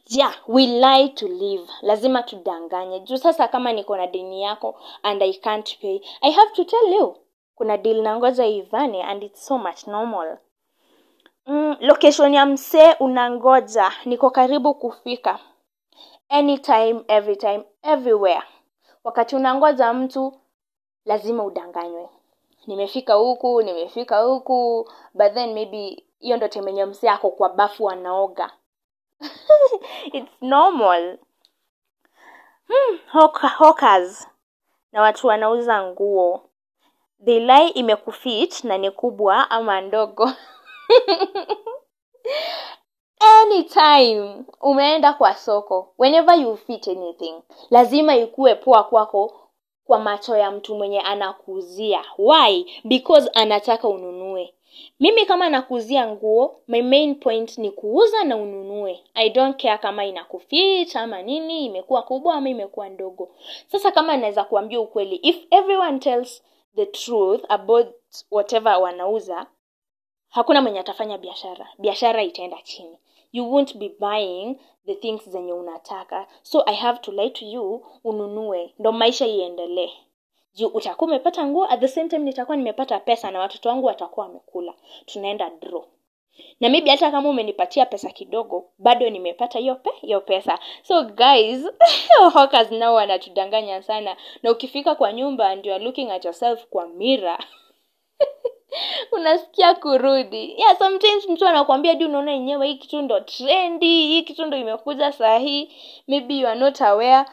yeah 0.09 0.35
we 0.47 0.65
lie 0.67 1.09
to 1.09 1.27
live. 1.27 1.63
Lazima 1.81 2.23
tudanganye. 2.23 2.99
Juu 2.99 3.17
sasa 3.17 3.47
kama 3.47 3.73
niko 3.73 3.97
na 3.97 4.07
deni 4.07 4.43
yako 4.43 4.79
and 5.03 5.23
i 5.23 5.33
can't 5.33 5.77
pay 5.81 5.99
i 6.21 6.31
have 6.31 6.51
to 6.55 6.63
tell 6.65 6.93
you. 6.93 7.15
Kuna 7.55 7.77
deal 7.77 8.01
na 8.01 8.15
ngoja 8.17 8.45
ivane 8.45 9.03
and 9.03 9.23
it's 9.23 9.45
so 9.45 9.57
much 9.57 9.87
normal. 9.87 10.37
Mm, 11.47 11.75
location 11.79 12.33
ya 12.33 12.45
msee 12.45 12.93
unangoja. 12.99 13.91
Niko 14.05 14.29
karibu 14.29 14.73
kufika. 14.73 15.39
Anytime 16.29 17.03
every 17.07 17.35
time 17.35 17.63
everywhere 17.83 18.41
wakati 19.05 19.35
unangoja 19.35 19.93
mtu 19.93 20.33
lazima 21.05 21.43
udanganywe. 21.43 22.09
Nimefika 22.67 23.13
huku 23.13 23.61
nimefika 23.61 24.19
huku 24.21 24.89
but 25.13 25.33
then 25.33 25.53
maybe 25.53 26.03
hiyo 26.19 26.37
ndo 26.37 26.47
temenye 26.47 26.87
ako 27.09 27.31
kwa 27.31 27.49
bafu 27.49 27.89
anaoga. 27.89 28.51
It's 30.13 30.31
normal. 30.41 31.17
Hmm, 32.67 32.99
hawk- 33.13 33.47
hawkers. 33.47 34.27
Na 34.91 35.01
watu 35.01 35.27
wanauza 35.27 35.83
nguo. 35.83 36.49
The 37.25 37.39
lie 37.39 37.67
imekufit 37.67 38.63
na 38.63 38.77
ni 38.77 38.91
kubwa 38.91 39.51
ama 39.51 39.81
ndogo 39.81 40.29
anytime 43.25 44.43
umeenda 44.61 45.13
kwa 45.13 45.33
soko 45.35 45.93
whenever 45.97 46.39
you 46.41 46.57
fit 46.57 46.87
anything 46.87 47.33
lazima 47.69 48.15
ikuwe 48.15 48.55
poa 48.55 48.83
kwako 48.83 49.33
kwa 49.85 49.99
macho 49.99 50.37
ya 50.37 50.51
mtu 50.51 50.75
mwenye 50.75 50.99
anakuuzia 51.01 52.05
why? 52.17 52.65
Because 52.83 53.29
anataka 53.33 53.87
ununue. 53.87 54.53
Mimi 54.99 55.25
kama 55.25 55.49
nakuuzia 55.49 56.07
nguo 56.07 56.61
my 56.67 56.81
main 56.81 57.15
point 57.15 57.57
ni 57.57 57.71
kuuza 57.71 58.23
na 58.23 58.37
ununue. 58.37 59.03
I 59.13 59.29
don't 59.29 59.61
care 59.61 59.77
kama 59.77 60.05
inakufit 60.05 60.95
ama 60.95 61.21
nini 61.21 61.65
imekuwa 61.65 62.01
kubwa 62.01 62.33
ama 62.33 62.49
imekuwa 62.49 62.89
ndogo. 62.89 63.29
Sasa 63.67 63.91
kama 63.91 64.17
naweza 64.17 64.43
kuambia 64.43 64.79
ukweli 64.79 65.15
if 65.15 65.37
everyone 65.51 65.99
tells 65.99 66.43
the 66.75 66.85
truth 66.85 67.41
about 67.49 67.87
whatever 68.31 68.77
wanauza 68.77 69.45
hakuna 70.29 70.61
mwenye 70.61 70.79
atafanya 70.79 71.17
biashara. 71.17 71.67
Biashara 71.77 72.23
itaenda 72.23 72.57
chini 72.63 72.97
you 73.35 73.43
won't 73.51 73.77
be 73.77 73.89
buying 73.99 74.55
the 74.85 74.95
things 74.95 75.29
zenye 75.29 75.53
unataka. 75.53 76.27
So 76.43 76.63
i 76.65 76.75
have 76.75 76.99
to 77.01 77.11
lie 77.11 77.29
to 77.29 77.45
you 77.45 77.85
ununue. 78.03 78.73
Ndo 78.79 78.91
maisha 78.91 79.27
iendelee. 79.27 79.89
Juu 80.53 80.67
utakuwa 80.67 81.07
umepata 81.07 81.47
nguo 81.47 81.65
at 81.65 81.79
the 81.79 81.87
same 81.87 82.09
time 82.09 82.23
nitakuwa 82.23 82.57
nimepata 82.57 82.99
pesa 82.99 83.31
na 83.31 83.39
watoto 83.39 83.69
wangu 83.69 83.85
watakuwa 83.87 84.25
wamekula. 84.25 84.73
Tunaenda 85.05 85.49
draw. 85.49 85.83
Na 86.59 86.69
maybe 86.69 86.91
hata 86.91 87.11
kama 87.11 87.29
umenipatia 87.29 87.85
pesa 87.85 88.09
kidogo 88.09 88.69
bado 88.77 89.09
nimepata 89.09 89.59
hiyo 89.59 89.75
pe 89.75 90.19
pesa. 90.25 90.59
So 90.83 91.03
guys 91.03 91.65
hawkers 92.33 92.71
nao 92.71 92.93
wanatudanganya 92.93 93.81
sana. 93.81 94.17
Na 94.43 94.51
ukifika 94.51 94.95
kwa 94.95 95.13
nyumba 95.13 95.49
and 95.49 95.65
you 95.65 95.73
are 95.73 95.83
looking 95.83 96.11
at 96.11 96.25
yourself 96.25 96.65
kwa 96.67 96.87
mirror 96.87 97.39
unasikia 99.11 99.73
kurudi. 99.75 100.59
Yeah 100.61 100.77
sometimes 100.77 101.29
mtu 101.29 101.47
anakuambia 101.47 101.95
juu 101.95 102.05
unaona 102.07 102.31
yenyewe 102.31 102.67
hii 102.67 102.75
kitu 102.75 103.01
ndo 103.01 103.19
trendi 103.19 103.85
hii 103.87 104.21
kitu 104.23 104.45
ndo 104.45 104.57
imekuja 104.57 105.11
sahii 105.11 105.71
maybe 106.07 106.37
you 106.39 106.47
are 106.47 106.59
not 106.59 106.81
aware. 106.81 107.25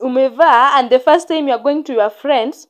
Umevaa 0.00 0.72
and 0.72 0.90
the 0.90 0.98
first 0.98 1.28
time 1.28 1.50
you 1.50 1.54
are 1.54 1.62
going 1.62 1.82
to 1.82 1.92
your 1.92 2.10
friends 2.10 2.68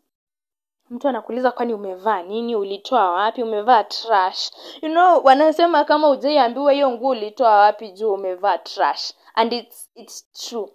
mtu 0.91 1.09
anakuuliza 1.09 1.51
kwani 1.53 1.75
umevaa 1.75 2.23
nini? 2.23 2.57
Ulitoa 2.57 3.11
wapi? 3.11 3.43
Umevaa 3.43 3.85
trash. 3.85 4.51
You 4.83 4.89
know 4.91 5.21
wanasema 5.25 5.85
kama 5.85 6.09
ujaiambiwa 6.09 6.73
hiyo 6.73 6.91
nguo 6.91 7.11
ulitoa 7.11 7.57
wapi 7.57 7.91
juu 7.91 8.13
umevaa 8.15 8.59
trash 8.59 9.13
and 9.35 9.53
it's, 9.53 9.91
it's 9.95 10.33
true. 10.33 10.69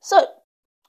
So 0.00 0.16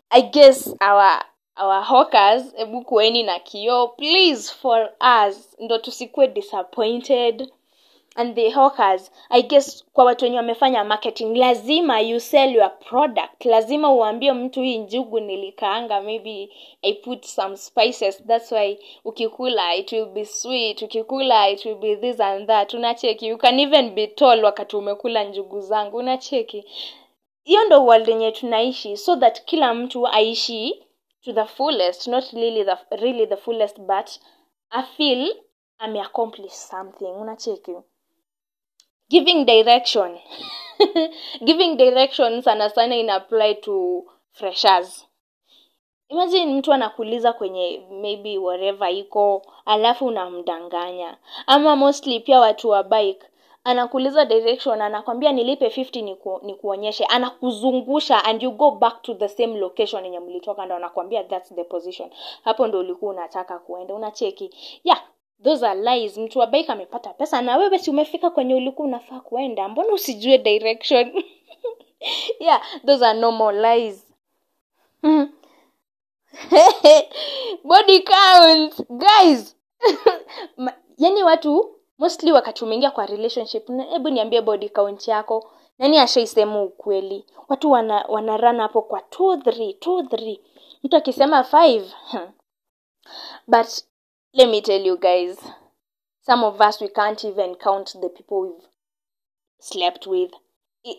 i 0.09 0.21
guess 0.21 0.75
our 0.81 1.23
our 1.57 1.81
hawkers 1.83 2.55
hebu 2.55 2.81
kueni 2.81 3.23
na 3.23 3.39
kioo 3.39 3.87
please 3.87 4.53
for 4.53 4.89
us 5.27 5.57
ndo 5.59 5.77
tusikue 5.77 6.27
disappointed. 6.27 7.51
And 8.17 8.35
the 8.35 8.49
hawkers 8.49 9.11
i 9.29 9.41
guess 9.41 9.85
kwa 9.93 10.05
watu 10.05 10.25
wenye 10.25 10.37
wamefanya 10.37 10.83
marketing 10.83 11.37
lazima 11.37 11.99
you 12.01 12.19
sell 12.19 12.55
your 12.55 12.79
product. 12.79 13.45
Lazima 13.45 13.91
uambie 13.91 14.33
mtu 14.33 14.61
hii 14.61 14.77
njugu 14.77 15.19
nilikaanga 15.19 16.01
maybe 16.01 16.49
i 16.81 16.93
put 16.93 17.25
some 17.25 17.57
spices 17.57 18.23
that's 18.27 18.51
why 18.51 18.77
ukikula 19.05 19.75
it 19.75 19.91
will 19.91 20.05
be 20.05 20.25
sweet 20.25 20.81
ukikula 20.81 21.49
it 21.49 21.65
will 21.65 21.75
be 21.75 21.95
this 21.95 22.19
and 22.19 22.47
that. 22.47 22.73
Unacheki 22.73 23.27
you 23.27 23.37
can 23.37 23.59
even 23.59 23.89
be 23.89 24.07
tall 24.07 24.43
wakati 24.45 24.75
umekula 24.75 25.23
njugu 25.23 25.61
zangu 25.61 25.97
unacheki. 25.97 26.65
Hiyo 27.43 27.63
ndo 27.65 27.85
world 27.85 28.07
yenye 28.07 28.31
tunaishi 28.31 28.97
so 28.97 29.15
that 29.15 29.45
kila 29.45 29.73
mtu 29.73 30.07
aishi 30.07 30.84
to 31.25 31.33
the 31.33 31.45
fullest 31.45 32.07
not 32.07 32.23
really 32.33 32.63
the, 32.63 32.77
really 33.01 33.25
the 33.25 33.37
fullest 33.37 33.77
but 33.87 34.19
i 34.71 34.83
feel 34.97 35.33
ameaccomplish 35.79 36.51
something. 36.51 37.07
Unacheki 37.07 37.83
giving 39.09 39.45
direction. 39.45 40.17
Giving 41.45 41.77
direction 41.77 42.41
sana 42.41 42.69
sana 42.69 42.95
ina 42.95 43.15
apply 43.15 43.53
to 43.61 44.03
freshers. 44.31 45.05
Imagine 46.09 46.45
mtu 46.53 46.73
anakuuliza 46.73 47.33
kwenye 47.33 47.87
maybe 47.91 48.37
wherever 48.37 48.89
iko 48.91 49.41
alafu 49.65 50.05
unamdanganya. 50.05 51.17
Ama 51.47 51.75
mostly 51.75 52.19
pia 52.19 52.39
watu 52.39 52.69
wa 52.69 52.83
bike 52.83 53.27
anakuuliza 53.65 54.25
direction 54.25 54.81
anakwambia 54.81 55.31
nilipe 55.31 55.67
50 55.67 56.03
niku, 56.03 56.39
nikuonyeshe. 56.43 57.05
Anakuzungusha 57.05 58.25
and 58.25 58.43
you 58.43 58.51
go 58.51 58.71
back 58.71 59.01
to 59.01 59.13
the 59.13 59.27
same 59.27 59.57
location 59.59 60.05
yenye 60.05 60.19
mlitoka 60.19 60.65
ndo 60.65 60.75
anakwambia 60.75 61.23
that's 61.23 61.53
the 61.55 61.63
position. 61.63 62.09
Hapo 62.43 62.67
ndo 62.67 62.79
ulikuwa 62.79 63.13
unataka 63.13 63.59
kuenda 63.59 63.93
unacheki. 63.93 64.51
Yeah 64.83 65.01
those 65.43 65.67
are 65.67 65.81
lies. 65.81 66.17
Mtu 66.17 66.39
wa 66.39 66.47
bike 66.47 66.71
amepata 66.71 67.09
pesa 67.13 67.41
na 67.41 67.57
wewe 67.57 67.79
si 67.79 67.89
umefika 67.89 68.29
kwenye 68.29 68.55
ulikuwa 68.55 68.87
unafaa 68.87 69.19
kuenda. 69.19 69.67
Mbona 69.69 69.93
usijue 69.93 70.37
direction? 70.37 71.23
Yeah 72.39 72.61
those 72.85 73.05
are 73.05 73.19
normal 73.19 73.61
lies. 73.61 74.05
Body 77.63 77.99
count. 78.03 78.81
Guys. 78.89 79.55
Yani 80.97 81.23
watu 81.23 81.74
mostly 81.97 82.31
wakati 82.31 82.63
umeingia 82.63 82.91
kwa 82.91 83.05
relationship 83.05 83.67
hebu 83.89 84.09
niambie 84.09 84.41
body 84.41 84.69
count 84.69 85.07
yako. 85.07 85.51
Nani 85.79 85.99
ashaisema 85.99 86.61
ukweli? 86.63 87.25
Watu 87.47 87.71
wana, 87.71 88.05
wanarana 88.09 88.63
hapo 88.63 88.81
kwa 88.81 88.99
2 88.99 89.35
3 89.35 89.73
2 89.77 90.01
3 90.01 90.39
mtu 90.83 90.97
akisema 90.97 91.41
5 91.41 91.83
hmm. 92.11 92.31
but 93.47 93.67
let 94.33 94.49
me 94.49 94.61
tell 94.61 94.85
you 94.87 94.97
guys 94.97 95.39
some 96.21 96.45
of 96.45 96.59
us 96.69 96.81
we 96.81 96.87
can't 96.87 97.23
even 97.23 97.55
count 97.55 97.91
the 98.01 98.09
people 98.09 98.35
we've 98.35 98.67
slept 99.59 100.07
with. 100.07 100.33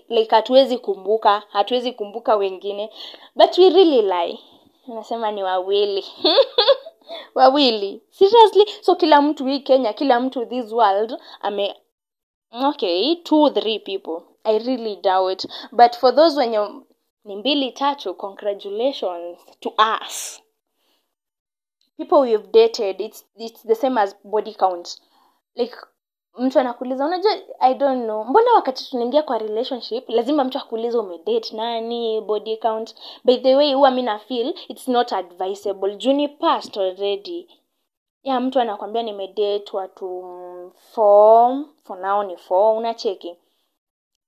Like 0.09 0.35
hatuwezi 0.35 0.79
kumbuka 0.79 1.43
hatuwezi 1.49 1.93
kumbuka 1.93 2.37
wengine 2.37 2.91
but 3.37 3.59
we 3.59 3.71
really 3.71 4.03
lie. 4.03 4.39
Nasema 4.87 5.31
ni 5.31 5.43
wawili 5.43 6.05
wawili. 7.35 8.03
Seriously? 8.11 8.67
So 8.81 8.97
kila 8.97 9.23
mtu 9.23 9.47
hii 9.47 9.61
kenya 9.61 9.93
kila 9.93 10.21
mtu 10.21 10.47
this 10.47 10.73
world 10.73 11.19
ame 11.41 11.77
okay 12.51 13.15
two 13.17 13.51
three 13.51 13.79
people. 13.79 14.21
I 14.45 14.59
really 14.59 14.97
doubt 14.97 15.47
but 15.73 15.97
for 15.97 16.15
those 16.15 16.39
wenye 16.41 16.69
ni 17.25 17.37
mbili 17.37 17.73
tatu 17.73 18.15
congratulations 18.15 19.39
to 19.61 19.73
us. 20.03 20.43
People 21.97 22.17
we've 22.21 22.47
dated 22.53 23.01
it's, 23.01 23.25
it's 23.37 23.63
the 23.63 23.75
same 23.75 24.01
as 24.01 24.17
body 24.25 24.55
count. 24.55 25.01
Like 25.55 25.77
mtu 26.39 26.61
anakuuliza 26.61 27.07
unajua 27.07 27.33
i 27.59 27.75
don't 27.75 28.05
know 28.05 28.25
mbona 28.25 28.53
wakati 28.53 28.91
tunaingia 28.91 29.23
kwa 29.23 29.39
relationship 29.39 30.09
lazima 30.09 30.45
mtu 30.45 30.59
akuulize 30.59 30.99
umedate 30.99 31.57
nani 31.57 32.21
body 32.21 32.57
count 32.57 32.95
by 33.25 33.37
the 33.37 33.57
way 33.57 33.75
huwa 33.75 33.91
mi 33.91 34.03
na 34.03 34.19
feel 34.19 34.55
it's 34.69 34.89
not 34.89 35.13
advisable 35.13 35.97
juu 35.97 36.29
past 36.29 36.77
already 36.77 37.49
ya 38.23 38.41
mtu 38.41 38.61
anakwambia 38.61 39.03
nimedate 39.03 39.77
watu 39.77 40.23
mm, 40.23 40.71
four 40.77 41.65
for 41.85 41.99
now 41.99 42.23
ni 42.23 42.37
four 42.37 42.77
unacheki 42.79 43.37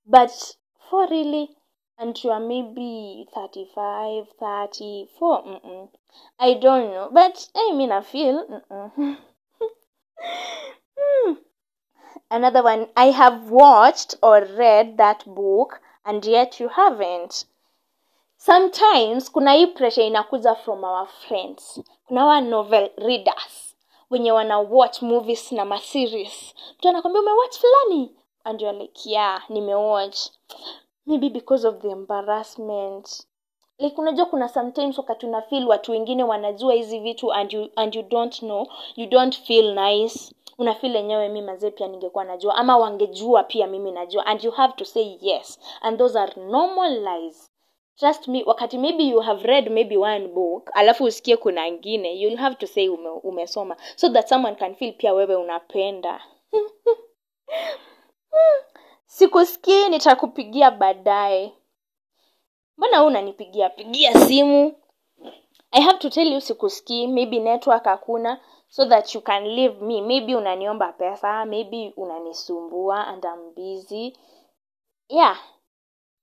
but 0.05 0.31
for 0.79 1.09
really 1.09 1.57
and 1.97 2.25
you 2.25 2.33
are 2.33 2.45
maybe 2.47 2.81
35 3.35 4.27
34 4.41 5.43
mm-mm. 5.47 5.88
i 6.38 6.55
don't 6.55 6.91
know 6.91 7.09
but 7.11 7.55
hey, 7.55 7.73
mean 7.73 7.93
i 7.93 8.03
feel 8.03 8.47
mm-mm. 8.71 9.17
Hmm. 10.97 11.35
Another 12.31 12.65
one 12.65 12.87
i 12.95 13.13
have 13.13 13.51
watched 13.51 14.17
or 14.23 14.41
read 14.57 14.97
that 14.97 15.25
book 15.27 15.81
and 16.05 16.25
yet 16.25 16.61
you 16.61 16.69
haven't. 16.69 17.45
Sometimes 18.37 19.31
kuna 19.33 19.53
hii 19.53 19.67
pressure 19.67 20.07
inakuja 20.07 20.55
from 20.55 20.85
our 20.85 21.07
friends. 21.07 21.81
Kuna 22.07 22.27
wa 22.27 22.41
novel 22.41 22.91
readers 22.97 23.77
wenye 24.11 24.33
wana 24.33 24.59
watch 24.59 25.03
movies 25.03 25.53
na 25.53 25.65
maseries 25.65 26.55
mtu 26.79 26.89
anakwambia 26.89 27.23
umewatch 27.23 27.59
fulani? 27.59 28.11
And 28.45 28.61
you're 28.63 28.79
like 28.79 29.11
yeah 29.11 29.51
nimewatch 29.51 30.19
maybe 31.07 31.29
because 31.31 31.69
of 31.69 31.79
the 31.79 31.89
embarrassment. 31.91 33.27
Like 33.79 33.97
unajua 34.01 34.27
kuna 34.27 34.49
sometimes 34.49 34.99
wakati 34.99 35.27
una 35.27 35.43
feel 35.43 35.67
watu 35.69 35.93
wengine 35.93 36.25
wanajua 36.25 36.75
hizi 36.75 36.99
vitu 37.01 37.33
and 37.33 37.53
you, 37.53 37.69
and 37.77 37.95
you 37.95 38.03
don't 38.03 38.39
know 38.39 38.67
you 38.97 39.07
don't 39.07 39.37
feel 39.43 39.75
nice 39.75 40.35
una 40.59 40.75
feel 40.75 40.97
enyewe 40.97 41.29
mi 41.29 41.43
mazee 41.43 41.71
pia 41.71 41.88
ningekuwa 41.88 42.25
najua 42.25 42.55
ama 42.55 42.77
wangejua 42.77 43.43
pia 43.45 43.67
mimi 43.67 43.93
najua 43.93 44.27
and 44.27 44.45
you 44.45 44.50
have 44.50 44.73
to 44.73 44.85
say 44.85 45.19
yes. 45.21 45.61
And 45.81 45.99
those 45.99 46.19
are 46.19 46.33
normal 46.41 47.05
lies. 47.05 47.50
Trust 47.97 48.29
me 48.29 48.43
wakati 48.47 48.79
maybe 48.79 49.05
you 49.05 49.21
have 49.21 49.43
read 49.47 49.71
maybe 49.71 49.97
one 49.97 50.29
book 50.29 50.71
alafu 50.75 51.05
usikie 51.05 51.37
kuna 51.37 51.71
ngine 51.73 52.21
you'll 52.21 52.37
have 52.38 52.57
to 52.57 52.67
say 52.67 52.88
ume, 52.88 53.09
umesoma 53.11 53.77
so 53.97 54.09
that 54.09 54.29
someone 54.29 54.57
can 54.57 54.75
feel 54.75 54.93
pia 54.93 55.15
wewe 55.15 55.37
unapenda. 55.37 56.21
Sikusikii 59.07 59.88
nitakupigia 59.88 60.71
baadaye. 60.71 61.53
Mbona 62.77 62.99
huu 62.99 63.07
unanipigia 63.07 63.71
pigia 63.71 64.15
simu? 64.15 64.73
I 65.71 65.81
have 65.83 65.99
to 65.99 66.11
tell 66.11 66.33
you 66.33 66.41
sikusikii 66.41 67.07
maybe 67.07 67.38
network 67.38 67.85
hakuna 67.85 68.41
so 68.69 68.85
that 68.85 69.15
you 69.15 69.21
can 69.21 69.45
leave 69.45 69.81
me. 69.85 70.01
Maybe 70.01 70.35
unaniomba 70.35 70.93
pesa 70.93 71.45
maybe 71.45 71.93
unanisumbua 71.97 73.07
and 73.07 73.25
I'm 73.25 73.55
busy. 73.55 74.17
Yeah. 75.09 75.39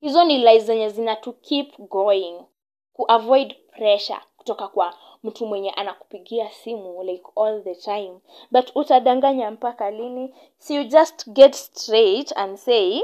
Hizo 0.02 0.24
ni 0.24 0.38
lies 0.38 0.64
zenye 0.66 0.90
zina 0.90 1.16
to 1.16 1.34
keep 1.34 1.78
going 1.90 2.46
kuavoid 2.94 3.56
pressure 3.72 4.20
kutoka 4.38 4.68
kwa 4.68 4.94
mtu 5.24 5.46
mwenye 5.46 5.72
anakupigia 5.72 6.50
simu 6.52 7.04
like 7.04 7.24
all 7.36 7.64
the 7.64 7.76
time. 7.76 8.20
But 8.52 8.72
utadanganya 8.76 9.52
mpaka 9.52 9.92
lini? 9.92 10.36
Si 10.58 10.76
you 10.76 10.84
just 10.84 11.30
get 11.30 11.54
straight 11.56 12.38
and 12.38 12.58
say 12.58 13.02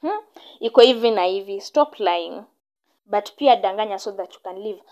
hmm, 0.00 0.18
iko 0.60 0.80
hivi 0.80 1.10
na 1.10 1.24
hivi 1.24 1.60
stop 1.60 2.00
lying. 2.00 2.42
But 3.04 3.32
pia 3.32 3.56
danganya 3.56 3.98
so 3.98 4.12
that 4.12 4.34
you 4.34 4.40
can 4.40 4.58
live 4.58 4.82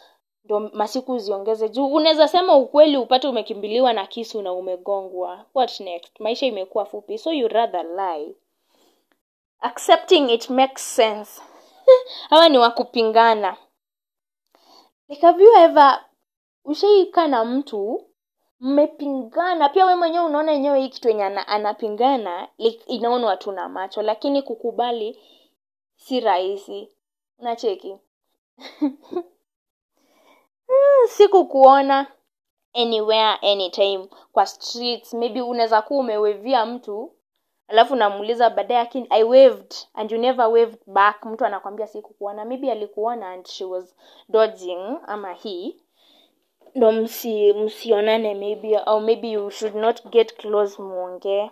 ndo 0.44 0.60
masiku 0.60 1.18
ziongeze. 1.18 1.68
Juu 1.68 1.86
unaweza 1.86 2.28
sema 2.28 2.56
ukweli 2.56 2.96
upate 2.96 3.28
umekimbiliwa 3.28 3.92
na 3.92 4.06
kisu 4.06 4.42
na 4.42 4.52
umegongwa. 4.52 5.44
What 5.54 5.80
next? 5.80 6.20
Maisha 6.20 6.46
imekuwa 6.46 6.84
fupi 6.84 7.18
so 7.18 7.32
you 7.32 7.48
rather 7.48 7.84
lie. 7.84 8.34
Accepting 9.60 10.30
it 10.30 10.50
makes 10.50 10.96
sense. 10.96 11.42
Hawa 12.30 12.48
ni 12.48 12.58
wakupingana 12.58 13.56
like 15.08 15.26
have 15.26 15.44
ever 15.64 16.04
ushaikaa 16.64 17.26
na 17.26 17.44
mtu 17.44 18.04
mmepingana 18.60 19.68
pia 19.68 19.86
we 19.86 19.94
mwenyewe 19.94 20.24
unaona 20.24 20.52
enyewe 20.52 20.80
hii 20.80 20.88
kitu 20.88 21.08
yenye 21.08 21.24
anapingana 21.24 22.48
like 22.58 22.84
inaonwa 22.86 23.36
tu 23.36 23.52
na 23.52 23.68
macho 23.68 24.02
lakini 24.02 24.42
kukubali 24.42 25.18
si 25.96 26.20
rahisi. 26.20 26.88
Unacheki. 27.38 27.96
Hmm, 28.78 28.96
sikukuona 31.16 32.06
anywhere 32.74 33.38
anytime 33.52 34.08
kwa 34.32 34.46
streets. 34.46 35.14
Maybe 35.14 35.42
unaweza 35.42 35.82
kuwa 35.82 36.00
umewevia 36.00 36.66
mtu 36.66 37.12
alafu 37.68 37.96
namuuliza 37.96 38.50
baadaye 38.50 38.80
lakini 38.80 39.06
i 39.10 39.22
waved 39.24 39.74
and 39.94 40.12
you 40.12 40.18
never 40.18 40.46
waved 40.46 40.78
back. 40.86 41.24
Mtu 41.24 41.44
anakwambia 41.44 41.86
sikukuona. 41.86 42.44
Maybe 42.44 42.72
alikuona 42.72 43.30
and 43.30 43.46
she 43.48 43.64
was 43.64 43.96
dodging 44.28 44.98
ama 45.06 45.32
he 45.32 45.76
ndo 46.74 46.92
msi 46.92 47.52
msionane 47.52 48.34
maybe 48.34 48.76
au 48.78 49.00
maybe 49.00 49.30
you 49.30 49.50
should 49.50 49.74
not 49.74 50.06
get 50.06 50.36
close 50.36 50.82
muongee. 50.82 51.50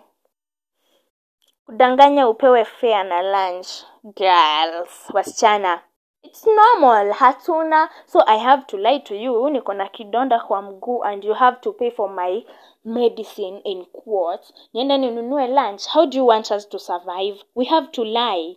Kudanganya 1.65 2.29
upewe 2.29 2.65
fare 2.65 3.03
na 3.03 3.21
lunch 3.21 3.67
girls 4.03 5.09
wasichana 5.13 5.81
it's 6.23 6.45
normal 6.45 7.13
hatuna. 7.13 7.89
So 8.07 8.23
i 8.27 8.37
have 8.37 8.65
to 8.67 8.77
lie 8.77 8.99
to 8.99 9.15
you 9.15 9.49
niko 9.49 9.73
na 9.73 9.89
kidonda 9.89 10.39
kwa 10.39 10.61
mguu 10.61 11.03
and 11.03 11.23
you 11.23 11.33
have 11.33 11.57
to 11.61 11.73
pay 11.73 11.91
for 11.91 12.09
my 12.09 12.45
medicine 12.85 13.61
in 13.63 13.85
quotes. 13.85 14.53
Niende 14.73 14.97
ninunue 14.97 15.47
lunch. 15.47 15.85
How 15.87 16.05
do 16.05 16.17
you 16.17 16.25
want 16.25 16.51
us 16.51 16.69
to 16.69 16.79
survive? 16.79 17.43
We 17.55 17.65
have 17.65 17.87
to 17.91 18.03
lie. 18.03 18.55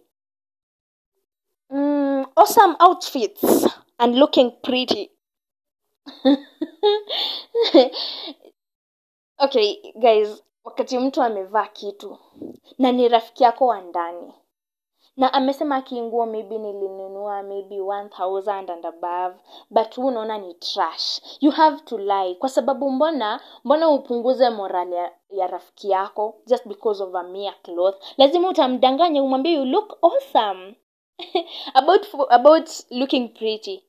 Mm, 1.73 2.27
awesome 2.37 2.77
outfits 2.81 3.67
and 3.99 4.15
looking 4.17 4.53
pretty. 4.63 5.11
Okay 9.39 9.93
guys 10.01 10.43
wakati 10.65 10.99
mtu 10.99 11.23
amevaa 11.23 11.67
kitu 11.67 12.19
na 12.79 12.93
ni 12.93 13.09
rafiki 13.09 13.43
yako 13.43 13.67
wa 13.67 13.81
ndani 13.81 14.35
na 15.17 15.33
amesema 15.33 15.83
kinguo 15.83 16.27
maybe 16.27 16.59
nilinunua 16.59 17.43
maybe 17.43 17.81
1000 17.81 18.71
and 18.73 18.87
above 18.87 19.37
but 19.71 19.97
huu 19.97 20.07
unaona 20.07 20.39
ni 20.39 20.55
trash. 20.55 21.21
You 21.41 21.51
have 21.51 21.81
to 21.85 21.99
lie. 21.99 22.35
Kwa 22.35 22.49
sababu 22.49 22.91
mbona 22.91 23.41
mbona 23.65 23.89
upunguze 23.91 24.51
moral 24.51 24.93
ya, 24.93 25.13
ya 25.31 25.47
rafiki 25.47 25.91
yako 25.91 26.35
just 26.47 26.69
because 26.69 27.03
of 27.03 27.15
a 27.15 27.23
mere 27.23 27.55
cloth? 27.63 27.97
Lazima 28.19 28.49
utamdanganya 28.49 29.23
umwambie 29.23 29.53
you 29.55 29.65
look 29.65 29.99
awesome. 30.03 30.75
About 31.75 32.07
about 32.29 32.71
looking 32.91 33.29
pretty. 33.29 33.83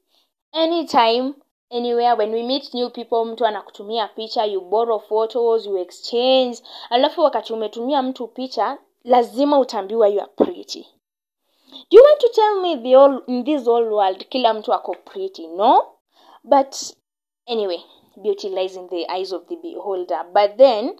Anytime 0.52 1.34
anywhere 1.72 2.14
when 2.14 2.34
we 2.34 2.44
meet 2.44 2.74
new 2.74 2.90
people 2.90 3.26
mtu 3.26 3.46
anakutumia 3.46 4.08
picha 4.08 4.46
you 4.46 4.62
borrow 4.62 5.00
photos 5.00 5.66
you 5.66 5.78
exchange. 5.78 6.58
Alafu 6.90 7.22
wakati 7.22 7.54
umetumia 7.54 8.02
mtu 8.02 8.28
picha 8.28 8.78
lazima 9.04 9.60
utaambiwa 9.60 10.08
you 10.08 10.22
are 10.22 10.32
pretty 10.36 10.88
do 11.90 11.98
you 11.98 12.02
want 12.02 12.20
to 12.20 12.30
tell 12.34 12.62
me 12.62 12.76
the 12.84 12.96
all, 12.96 13.22
in 13.28 13.44
this 13.44 13.66
whole 13.66 13.90
world 13.90 14.30
kila 14.30 14.54
mtu 14.54 14.74
ako 14.74 14.96
pretty? 15.06 15.48
No. 15.48 15.86
But 16.44 16.76
anyway 17.48 17.84
beauty 18.22 18.50
lies 18.50 18.76
in 18.76 18.88
the 18.90 19.06
eyes 19.10 19.32
of 19.32 19.48
the 19.48 19.56
beholder. 19.56 20.24
But 20.34 20.58
then 20.58 21.00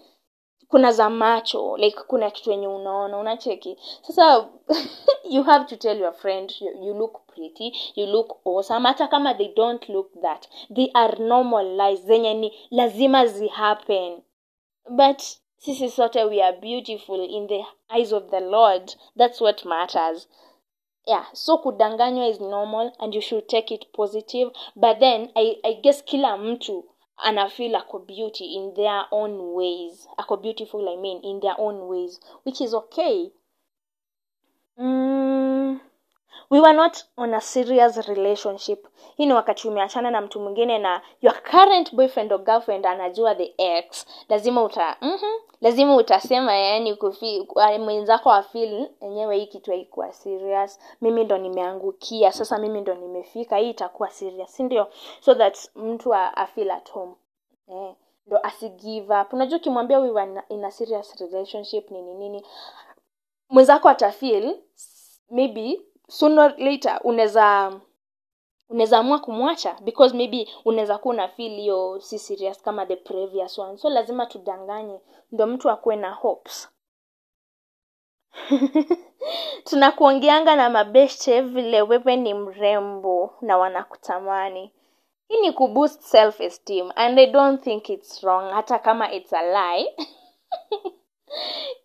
kuna 0.70 0.92
za 0.92 1.10
macho 1.10 1.76
like 1.76 1.96
kuna 2.08 2.30
kitu 2.30 2.50
yenye 2.50 2.68
unaona 2.68 3.18
unacheki. 3.18 3.76
Sasa 4.02 4.48
you 5.30 5.42
have 5.42 5.66
to 5.66 5.76
tell 5.76 5.98
your 5.98 6.12
friend 6.12 6.54
you, 6.60 6.70
you 6.86 6.94
look 6.94 7.26
pretty 7.26 7.72
you 7.94 8.06
look 8.06 8.40
awesome. 8.44 8.84
Hata 8.84 9.08
kama 9.08 9.34
they 9.34 9.48
don't 9.56 9.88
look 9.88 10.10
that 10.22 10.48
they 10.70 10.90
are 10.94 11.18
normal 11.18 11.76
lies 11.76 12.00
zenye 12.06 12.34
ni 12.34 12.52
lazima 12.70 13.26
zihappen 13.26 14.22
but 14.90 15.22
sisi 15.58 15.90
sote 15.90 16.24
we 16.24 16.42
are 16.42 16.56
beautiful 16.56 17.24
in 17.24 17.46
the 17.46 17.64
eyes 17.90 18.12
of 18.12 18.30
the 18.30 18.40
lord. 18.40 18.94
That's 19.16 19.40
what 19.40 19.64
matters 19.64 20.28
yeah 21.08 21.26
so 21.32 21.58
kudanganywa 21.58 22.26
is 22.26 22.40
normal 22.40 22.92
and 22.98 23.14
you 23.14 23.20
should 23.20 23.46
take 23.46 23.74
it 23.74 23.86
positive 23.92 24.50
but 24.76 24.98
then 25.00 25.30
i, 25.34 25.56
I 25.64 25.74
guess 25.74 26.04
kila 26.04 26.36
mtu 26.38 26.84
ana 27.16 27.48
feel 27.48 27.76
ako 27.76 27.98
beauty 27.98 28.44
in 28.54 28.74
their 28.74 29.06
own 29.10 29.54
ways. 29.54 30.08
Ako 30.16 30.36
beautiful 30.36 30.88
i 30.88 30.96
mean 30.96 31.20
in 31.22 31.40
their 31.40 31.56
own 31.58 31.88
ways 31.88 32.20
which 32.44 32.60
is 32.60 32.74
okay. 32.74 33.30
Mm, 34.78 35.80
we 36.50 36.60
were 36.60 36.72
not 36.76 37.04
on 37.16 37.34
a 37.34 37.40
serious 37.40 38.08
relationship. 38.08 38.86
Hii 39.16 39.26
ni 39.26 39.32
wakati 39.32 39.68
umeachana 39.68 40.10
na 40.10 40.20
mtu 40.20 40.40
mwingine 40.40 40.78
na 40.78 41.02
your 41.22 41.42
current 41.42 41.94
boyfriend 41.94 42.32
or 42.32 42.44
girlfriend 42.44 42.86
anajua 42.86 43.34
the 43.34 43.54
ex. 43.58 44.06
Lazima 44.28 44.62
uta 44.62 44.96
mm-hmm, 45.00 45.40
lazima 45.60 45.96
utasema 45.96 46.56
yani 46.56 46.98
mwenzako 47.78 48.32
afil 48.32 48.88
enyewe 49.00 49.36
hii 49.38 49.46
kitu 49.46 49.70
haikuwa 49.70 50.12
serious. 50.12 50.80
Mimi 51.00 51.24
ndo 51.24 51.38
nimeangukia 51.38 52.32
sasa 52.32 52.58
mimi 52.58 52.80
ndo 52.80 52.94
nimefika 52.94 53.56
hii 53.56 53.70
itakuwa 53.70 54.10
serious 54.10 54.52
sindio 54.56 54.86
so 55.20 55.34
that 55.34 55.70
mtu 55.76 56.14
afil 56.14 56.70
at 56.70 56.90
home. 56.92 57.12
Eh, 57.72 57.94
ndo 58.26 58.38
asigive 58.42 59.14
up. 59.20 59.32
Unajua 59.32 59.58
ukimwambia 59.58 59.98
we 59.98 60.10
were 60.10 60.42
in 60.48 60.64
a 60.64 60.70
serious 60.70 61.14
relationship 61.20 61.90
nini 61.90 62.14
nini 62.14 62.44
mwenzako 63.48 63.88
atafil 63.88 64.56
maybe 65.30 65.80
sooner 66.08 66.54
later 66.58 67.00
unaweza 67.04 67.80
unaweza 68.68 68.98
amua 68.98 69.18
kumwacha 69.18 69.76
because 69.80 70.16
maybe 70.16 70.48
unaweza 70.64 70.98
kuwa 70.98 71.14
una 71.14 71.28
feel 71.28 71.56
hiyo 71.56 72.00
si 72.00 72.18
serious 72.18 72.62
kama 72.62 72.86
the 72.86 72.96
previous 72.96 73.58
one. 73.58 73.78
So 73.78 73.90
lazima 73.90 74.26
tudanganye 74.26 75.00
ndo 75.32 75.46
mtu 75.46 75.70
akuwe 75.70 75.96
na 75.96 76.12
hopes. 76.12 76.68
Tunakuongeanga 79.64 80.56
na 80.56 80.70
mabeshte 80.70 81.40
vile 81.40 81.82
wewe 81.82 82.16
ni 82.16 82.34
mrembo 82.34 83.34
na 83.40 83.58
wanakutamani. 83.58 84.72
Hii 85.28 85.40
ni 85.40 85.52
kuboost 85.52 86.02
self 86.02 86.40
esteem 86.40 86.92
and 86.96 87.18
i 87.18 87.26
don't 87.26 87.62
think 87.62 87.88
it's 87.88 88.22
wrong 88.24 88.52
hata 88.52 88.78
kama 88.78 89.12
it's 89.12 89.32
a 89.32 89.42
lie. 89.42 89.96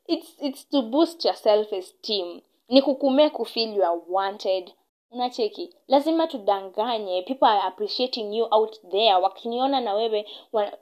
It's, 0.07 0.35
it's 0.41 0.69
to 0.69 0.81
boost 0.81 1.25
your 1.25 1.35
self 1.35 1.73
esteem 1.73 2.41
ni 2.67 2.81
kukume 2.81 3.29
kufeel 3.29 3.75
you 3.75 3.83
are 3.83 4.01
wanted. 4.09 4.71
Unacheki 5.11 5.75
lazima 5.87 6.27
tudanganye. 6.27 7.21
People 7.21 7.45
are 7.47 7.67
appreciating 7.67 8.33
you 8.33 8.47
out 8.51 8.81
there. 8.91 9.15
Wakiniona 9.15 9.81
na 9.81 9.93
wewe 9.93 10.25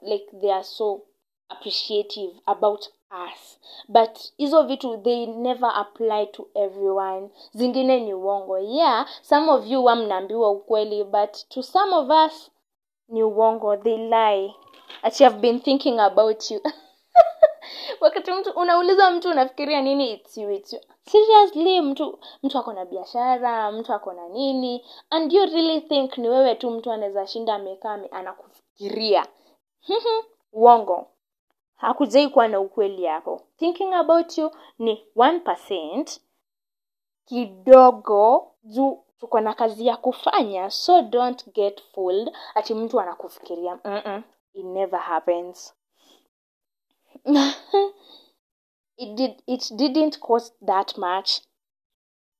like 0.02 0.26
they 0.40 0.52
are 0.52 0.64
so 0.64 1.00
appreciative 1.48 2.32
about 2.46 2.88
us. 3.26 3.58
But 3.88 4.18
hizo 4.36 4.62
vitu 4.62 4.96
they 4.96 5.26
never 5.26 5.72
apply 5.74 6.26
to 6.26 6.48
everyone. 6.54 7.30
Zingine 7.54 8.00
ni 8.00 8.14
uongo. 8.14 8.58
Yeah 8.58 9.06
some 9.22 9.52
of 9.52 9.66
you 9.66 9.84
wa 9.84 9.96
mnaambiwa 9.96 10.50
ukweli 10.50 11.04
but 11.04 11.48
to 11.48 11.62
some 11.62 11.96
of 11.96 12.10
us 12.26 12.50
ni 13.08 13.22
uongo. 13.22 13.76
They 13.76 13.96
lie. 13.98 14.54
Ati 15.02 15.24
have 15.24 15.38
been 15.38 15.60
thinking 15.60 16.00
about 16.00 16.50
you. 16.50 16.60
Wakati 18.00 18.32
mtu 18.32 18.50
unauliza 18.50 19.10
mtu 19.10 19.28
unafikiria 19.30 19.82
nini? 19.82 20.12
It's 20.12 20.36
you, 20.38 20.50
it's 20.50 20.72
you. 20.72 20.80
Seriously 21.04 21.80
mtu 21.80 22.18
mtu 22.42 22.58
ako 22.58 22.72
na 22.72 22.84
biashara 22.84 23.72
mtu 23.72 23.92
ako 23.92 24.12
na 24.12 24.28
nini 24.28 24.84
and 25.10 25.32
you 25.32 25.46
really 25.46 25.80
think 25.80 26.18
ni 26.18 26.28
wewe 26.28 26.54
tu 26.54 26.70
mtu 26.70 26.92
anaweza 26.92 27.26
shinda 27.26 27.54
amekaa 27.54 27.98
anakufikiria. 28.10 29.26
Uongo. 30.52 31.06
Hakujai 31.76 32.28
kuwa 32.28 32.48
na 32.48 32.60
ukweli 32.60 33.04
hapo. 33.06 33.42
Thinking 33.56 33.94
about 33.94 34.38
you 34.38 34.50
ni 34.78 35.04
1% 35.16 36.18
kidogo 37.24 38.52
juu 38.64 39.04
tuko 39.20 39.40
na 39.40 39.54
kazi 39.54 39.86
ya 39.86 39.96
kufanya 39.96 40.70
so 40.70 41.02
don't 41.02 41.52
get 41.54 41.82
fooled 41.82 42.36
ati 42.54 42.74
mtu 42.74 43.00
anakufikiria. 43.00 43.78
It 44.54 44.64
never 44.64 45.00
happens 45.00 45.74
it 48.96 49.14
did 49.14 49.42
it 49.46 49.72
didn't 49.76 50.18
cost 50.18 50.54
that 50.66 50.98
much. 50.98 51.30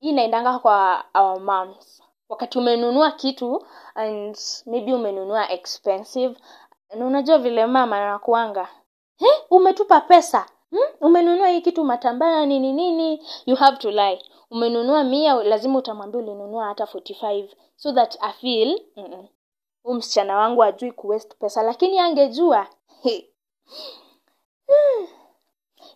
Hii 0.00 0.08
inaendanga 0.08 0.58
kwa 0.58 1.04
our 1.14 1.40
moms 1.40 2.02
wakati 2.28 2.58
umenunua 2.58 3.12
kitu 3.12 3.66
and 3.94 4.38
maybe 4.66 4.94
umenunua 4.94 5.50
expensive. 5.50 6.36
Na 6.94 7.06
unajua 7.06 7.38
vile 7.38 7.66
mama 7.66 7.96
anakuanga. 7.96 8.68
"He, 9.18 9.26
umetupa 9.50 10.00
pesa. 10.00 10.46
Hmm? 10.70 10.80
umenunua 11.00 11.48
hii 11.48 11.60
kitu 11.60 11.84
matambaya 11.84 12.46
nini 12.46 12.72
nini? 12.72 13.26
You 13.46 13.56
have 13.56 13.76
to 13.76 13.90
lie. 13.90 14.22
Umenunua 14.50 15.04
mia 15.04 15.34
lazima 15.34 15.78
utamwambia 15.78 16.20
ulinunua 16.20 16.64
hata 16.66 16.84
45 16.86 17.48
so 17.76 17.92
that 17.92 18.18
afeel 18.20 18.82
huu 19.82 19.94
msichana 19.94 20.36
wangu 20.36 20.62
ajui 20.62 20.92
kuwest 20.92 21.36
pesa 21.38 21.62
lakini 21.62 21.98
angejua. 21.98 22.66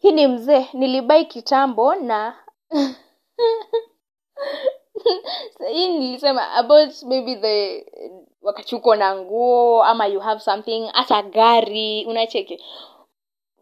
hii 0.07 0.13
ni 0.13 0.27
mzee 0.27 0.67
nilibai 0.73 1.25
kitambo 1.27 1.95
na 1.95 2.35
hii 5.73 5.99
nilisema 5.99 6.51
about 6.55 7.03
maybe 7.03 7.37
the 7.37 7.87
wakati 8.43 8.77
uko 8.77 8.95
na 8.97 9.17
nguo 9.17 9.85
ama 9.85 10.07
you 10.07 10.21
have 10.21 10.41
something 10.41 10.91
hata 10.93 11.23
gari 11.23 12.05
unacheki. 12.09 12.65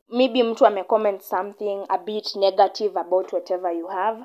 Maybe 0.08 0.42
mtu 0.42 0.66
amecomment 0.66 1.20
something 1.22 1.84
a 1.88 1.98
bit 1.98 2.36
negative 2.36 3.00
about 3.00 3.32
whatever 3.32 3.72
you 3.76 3.86
have. 3.86 4.24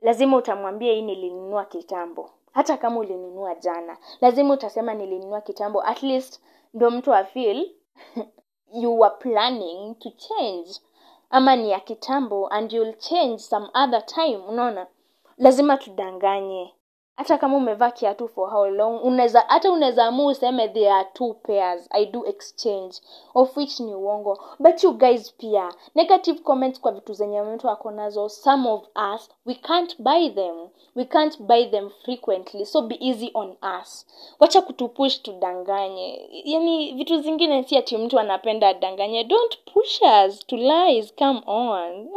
Lazima 0.00 0.36
utamwambia 0.36 0.92
hii 0.92 1.02
nilinunua 1.02 1.64
kitambo. 1.64 2.30
Hata 2.52 2.76
kama 2.76 3.00
ulinunua 3.00 3.54
jana. 3.54 3.98
Lazima 4.20 4.54
utasema 4.54 4.94
nilinunua 4.94 5.40
kitambo. 5.40 5.82
At 5.82 6.02
least 6.02 6.40
ndo 6.74 6.90
mtu 6.90 7.14
afil 7.14 7.74
you 8.82 9.00
were 9.00 9.14
planning 9.18 9.94
to 9.98 10.10
change 10.10 10.70
ama 11.30 11.56
ni 11.56 11.70
ya 11.70 11.80
kitambo 11.80 12.48
and 12.48 12.72
you'll 12.72 12.94
change 12.98 13.38
some 13.38 13.68
other 13.74 14.06
time 14.06 14.36
unaona? 14.48 14.86
Lazima 15.38 15.76
tudanganye 15.76 16.74
hata 17.16 17.38
kama 17.38 17.56
umevaa 17.56 17.90
kiatu 17.90 18.28
for 18.28 18.50
how 18.50 18.66
long 18.66 19.04
unaweza 19.04 19.40
hata 19.40 19.72
unaweza 19.72 20.04
amua 20.04 20.26
useme 20.32 20.68
there 20.68 20.92
are 20.92 21.08
two 21.12 21.34
pairs 21.34 21.88
i 21.90 22.06
do 22.06 22.26
exchange 22.26 22.96
of 23.34 23.56
which 23.56 23.80
ni 23.80 23.94
uongo. 23.94 24.38
But 24.58 24.84
you 24.84 24.92
guys 24.92 25.34
pia 25.34 25.72
negative 25.94 26.40
comments 26.40 26.80
kwa 26.80 26.92
vitu 26.92 27.12
zenye 27.12 27.42
mtu 27.42 27.70
ako 27.70 27.90
nazo 27.90 28.28
some 28.28 28.68
of 28.68 28.82
us 29.14 29.30
we 29.46 29.54
can't 29.54 30.02
buy 30.02 30.30
them. 30.30 30.68
We 30.96 31.04
can't 31.04 31.42
buy 31.42 31.64
them 31.66 31.90
frequently 32.04 32.66
so 32.66 32.82
be 32.82 32.96
easy 33.00 33.30
on 33.34 33.56
us. 33.80 34.06
Wacha 34.40 34.62
kutupush 34.62 35.22
tudanganye. 35.22 36.28
Yani 36.44 36.92
vitu 36.92 37.20
zingine 37.20 37.62
si 37.62 37.76
ati 37.76 37.96
mtu 37.96 38.20
anapenda 38.20 38.68
adanganye. 38.68 39.24
Don't 39.24 39.58
push 39.74 40.00
us 40.02 40.46
to 40.46 40.56
lies 40.56 41.14
come 41.14 41.42
on. 41.46 42.08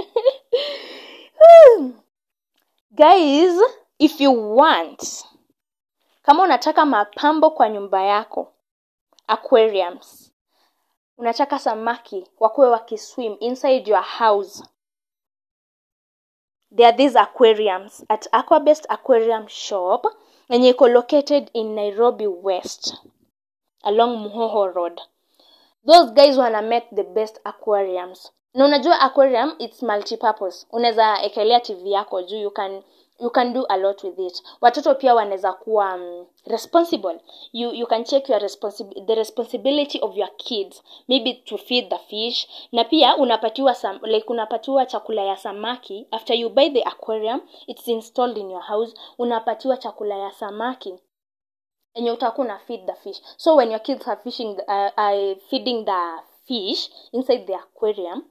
Guys 2.91 3.62
if 3.99 4.21
you 4.21 4.56
want 4.58 5.25
kama 6.21 6.43
unataka 6.43 6.86
mapambo 6.86 7.49
kwa 7.51 7.69
nyumba 7.69 8.03
yako 8.03 8.53
aquariums. 9.27 10.32
Unataka 11.17 11.60
samaki 11.60 12.27
wakuwe 12.39 12.67
wakiswim 12.69 13.38
inside 13.39 13.89
your 13.91 14.03
house. 14.03 14.63
There 16.75 16.88
are 16.88 16.97
these 16.97 17.19
aquariums 17.19 18.06
at 18.10 18.27
aquabest 18.32 18.86
aquarium 18.89 19.47
shop 19.47 20.06
yenye 20.49 20.69
iko 20.69 20.88
located 20.88 21.49
in 21.53 21.75
nairobi 21.75 22.27
west 22.27 22.95
along 23.84 24.17
muhoho 24.17 24.67
road. 24.67 25.01
Those 25.86 26.12
guys 26.13 26.38
wana 26.38 26.62
make 26.62 26.88
the 26.95 27.03
best 27.03 27.39
aquariums. 27.43 28.32
Na 28.53 28.65
unajua 28.65 28.99
aquarium 28.99 29.56
its 29.60 29.84
multipurpose. 29.84 30.67
Unaweza 30.71 31.21
ekelea 31.21 31.60
tv 31.60 31.91
yako 31.91 32.21
juu 32.21 32.38
you 32.41 32.51
can 32.51 32.84
you 33.23 33.29
can 33.29 33.53
do 33.53 33.65
a 33.69 33.77
lot 33.77 34.03
with 34.03 34.19
it. 34.19 34.43
Watoto 34.62 34.95
pia 34.95 35.15
wanaweza 35.15 35.53
kuwa 35.53 35.93
um, 35.95 36.25
responsible. 36.45 37.19
You, 37.53 37.71
you 37.73 37.88
can 37.88 38.03
check 38.03 38.29
your 38.29 38.39
responsi- 38.41 39.05
the 39.05 39.15
responsibility 39.15 39.99
of 40.01 40.17
your 40.17 40.29
kids 40.38 40.83
maybe 41.07 41.33
to 41.33 41.57
feed 41.57 41.89
the 41.89 41.97
fish. 41.97 42.47
Na 42.71 42.83
pia 42.83 43.17
unapatiwa 43.17 43.75
sam, 43.75 43.99
like 44.03 44.27
unapatiwa 44.27 44.86
chakula 44.86 45.21
ya 45.23 45.38
samaki. 45.38 46.07
After 46.12 46.36
you 46.38 46.49
buy 46.49 46.69
the 46.69 46.83
aquarium 46.83 47.41
it's 47.67 47.88
installed 47.88 48.38
in 48.38 48.51
your 48.51 48.63
house. 48.63 48.93
Unapatiwa 49.17 49.77
chakula 49.77 50.15
ya 50.17 50.31
samaki 50.31 50.93
enye 51.93 52.12
utakuwa 52.12 52.45
una 52.47 52.59
feed 52.59 52.86
the 52.86 52.93
fish. 52.93 53.21
So 53.38 53.55
when 53.55 53.71
your 53.71 53.81
kids 53.81 54.07
are 54.07 54.21
fishing 54.23 54.57
uh, 54.67 54.89
uh, 54.97 55.38
feeding 55.49 55.86
the 55.86 56.19
fish 56.47 56.89
inside 57.12 57.45
the 57.45 57.53
aquarium 57.55 58.23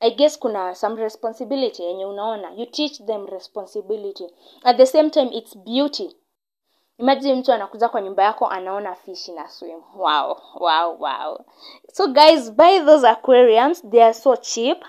i 0.00 0.10
guess 0.10 0.38
kuna 0.38 0.74
some 0.74 1.02
responsibility 1.02 1.82
yenye 1.82 2.06
unaona. 2.06 2.50
You 2.50 2.66
teach 2.66 2.98
them 3.06 3.26
responsibility. 3.26 4.26
At 4.62 4.76
the 4.76 4.86
same 4.86 5.10
time 5.10 5.28
it's 5.32 5.56
beauty. 5.58 6.16
Imagine 6.98 7.34
mtu 7.34 7.52
anakuja 7.52 7.88
kwa 7.88 8.00
nyumba 8.02 8.22
yako 8.22 8.46
anaona 8.46 8.94
fish 8.94 9.28
na 9.28 9.48
swim. 9.48 9.82
Wow 9.96 10.40
wow 10.60 10.96
wow. 11.00 11.38
So 11.92 12.06
guys 12.08 12.52
buy 12.52 12.80
those 12.80 13.08
aquariums. 13.08 13.82
They 13.90 14.02
are 14.04 14.14
so 14.14 14.36
cheap 14.36 14.84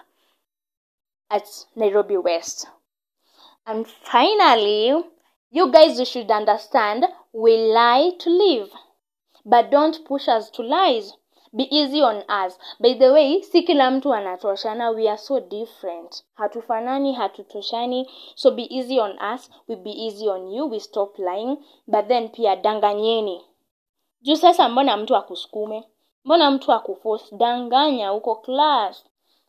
at 1.29 1.47
nairobi 1.75 2.17
west. 2.17 2.67
And 3.65 3.87
finally 3.87 5.03
you 5.51 5.71
guys 5.71 5.99
you 5.99 6.05
should 6.05 6.31
understand 6.31 7.05
we 7.33 7.57
lie 7.57 8.11
to 8.19 8.29
live. 8.29 8.71
But 9.45 9.69
don't 9.71 10.05
push 10.05 10.27
us 10.27 10.51
to 10.51 10.61
lies 10.63 11.13
be 11.57 11.63
easy 11.71 12.01
on 12.03 12.17
us. 12.45 12.59
By 12.79 12.93
the 12.93 13.09
way 13.09 13.41
si 13.43 13.63
kila 13.63 13.91
mtu 13.91 14.13
anatoshana 14.13 14.89
we 14.89 15.07
are 15.09 15.17
so 15.17 15.39
different. 15.39 16.23
Hatufanani 16.33 17.13
hatutoshani. 17.13 18.09
So 18.35 18.51
be 18.51 18.63
easy 18.77 18.99
on 18.99 19.17
us 19.33 19.51
we 19.67 19.75
be 19.75 19.91
easy 20.05 20.29
on 20.29 20.51
you 20.51 20.69
we 20.69 20.79
stop 20.79 21.19
lying 21.19 21.57
but 21.87 22.07
then 22.07 22.29
pia 22.29 22.55
danganyeni. 22.55 23.45
Juu 24.21 24.35
sasa 24.35 24.69
mbona 24.69 24.97
mtu 24.97 25.15
akusukume? 25.15 25.83
Mbona 26.25 26.51
mtu 26.51 26.73
akuforce? 26.73 27.35
Danganya 27.35 28.09
huko 28.09 28.35
class. 28.35 29.05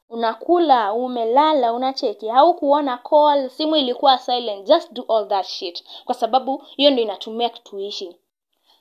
Unakula 0.09 0.93
umelala 0.93 1.73
unacheki. 1.73 2.29
Haukuona 2.29 2.97
call 2.99 3.51
simu 3.51 3.77
ilikuwa 3.77 4.19
silent. 4.19 4.67
Just 4.67 4.93
do 4.93 5.05
all 5.09 5.29
that 5.29 5.47
shit. 5.47 5.85
Kwa 6.05 6.15
sababu 6.15 6.63
hiyo 6.77 6.91
ndo 6.91 7.03
inatumia 7.03 7.49
tuishi 7.49 8.17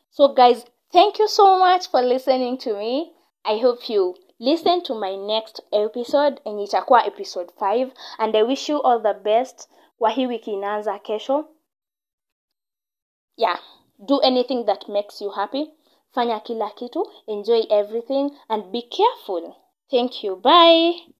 so 0.09 0.27
guys 0.27 0.65
thank 0.91 1.19
you 1.19 1.27
so 1.27 1.57
much 1.57 1.89
for 1.89 2.01
listening 2.03 2.57
to 2.57 2.75
me 2.75 3.11
i 3.47 3.59
hope 3.59 3.93
you 3.93 4.15
listen 4.39 4.81
to 4.81 4.95
my 4.95 5.17
next 5.17 5.61
episode 5.71 6.41
enye 6.45 6.63
itakuwa 6.63 7.05
episode 7.05 7.51
5 7.59 7.91
and 8.17 8.35
i 8.35 8.43
wish 8.43 8.69
you 8.69 8.81
all 8.81 9.01
the 9.03 9.13
best. 9.13 9.69
Kwa 9.97 10.09
hii 10.09 10.25
wiki 10.25 10.51
inaanza 10.53 10.99
kesho. 10.99 11.45
Yeah 13.37 13.59
do 13.99 14.19
anything 14.21 14.63
that 14.65 14.87
makes 14.87 15.21
you 15.21 15.29
happy. 15.29 15.73
Fanya 16.11 16.39
kila 16.39 16.69
kitu. 16.69 17.11
Enjoy 17.27 17.65
everything 17.69 18.31
and 18.47 18.71
be 18.71 18.81
careful. 18.81 19.55
Thank 19.89 20.23
you. 20.23 20.35
Bye 20.35 21.16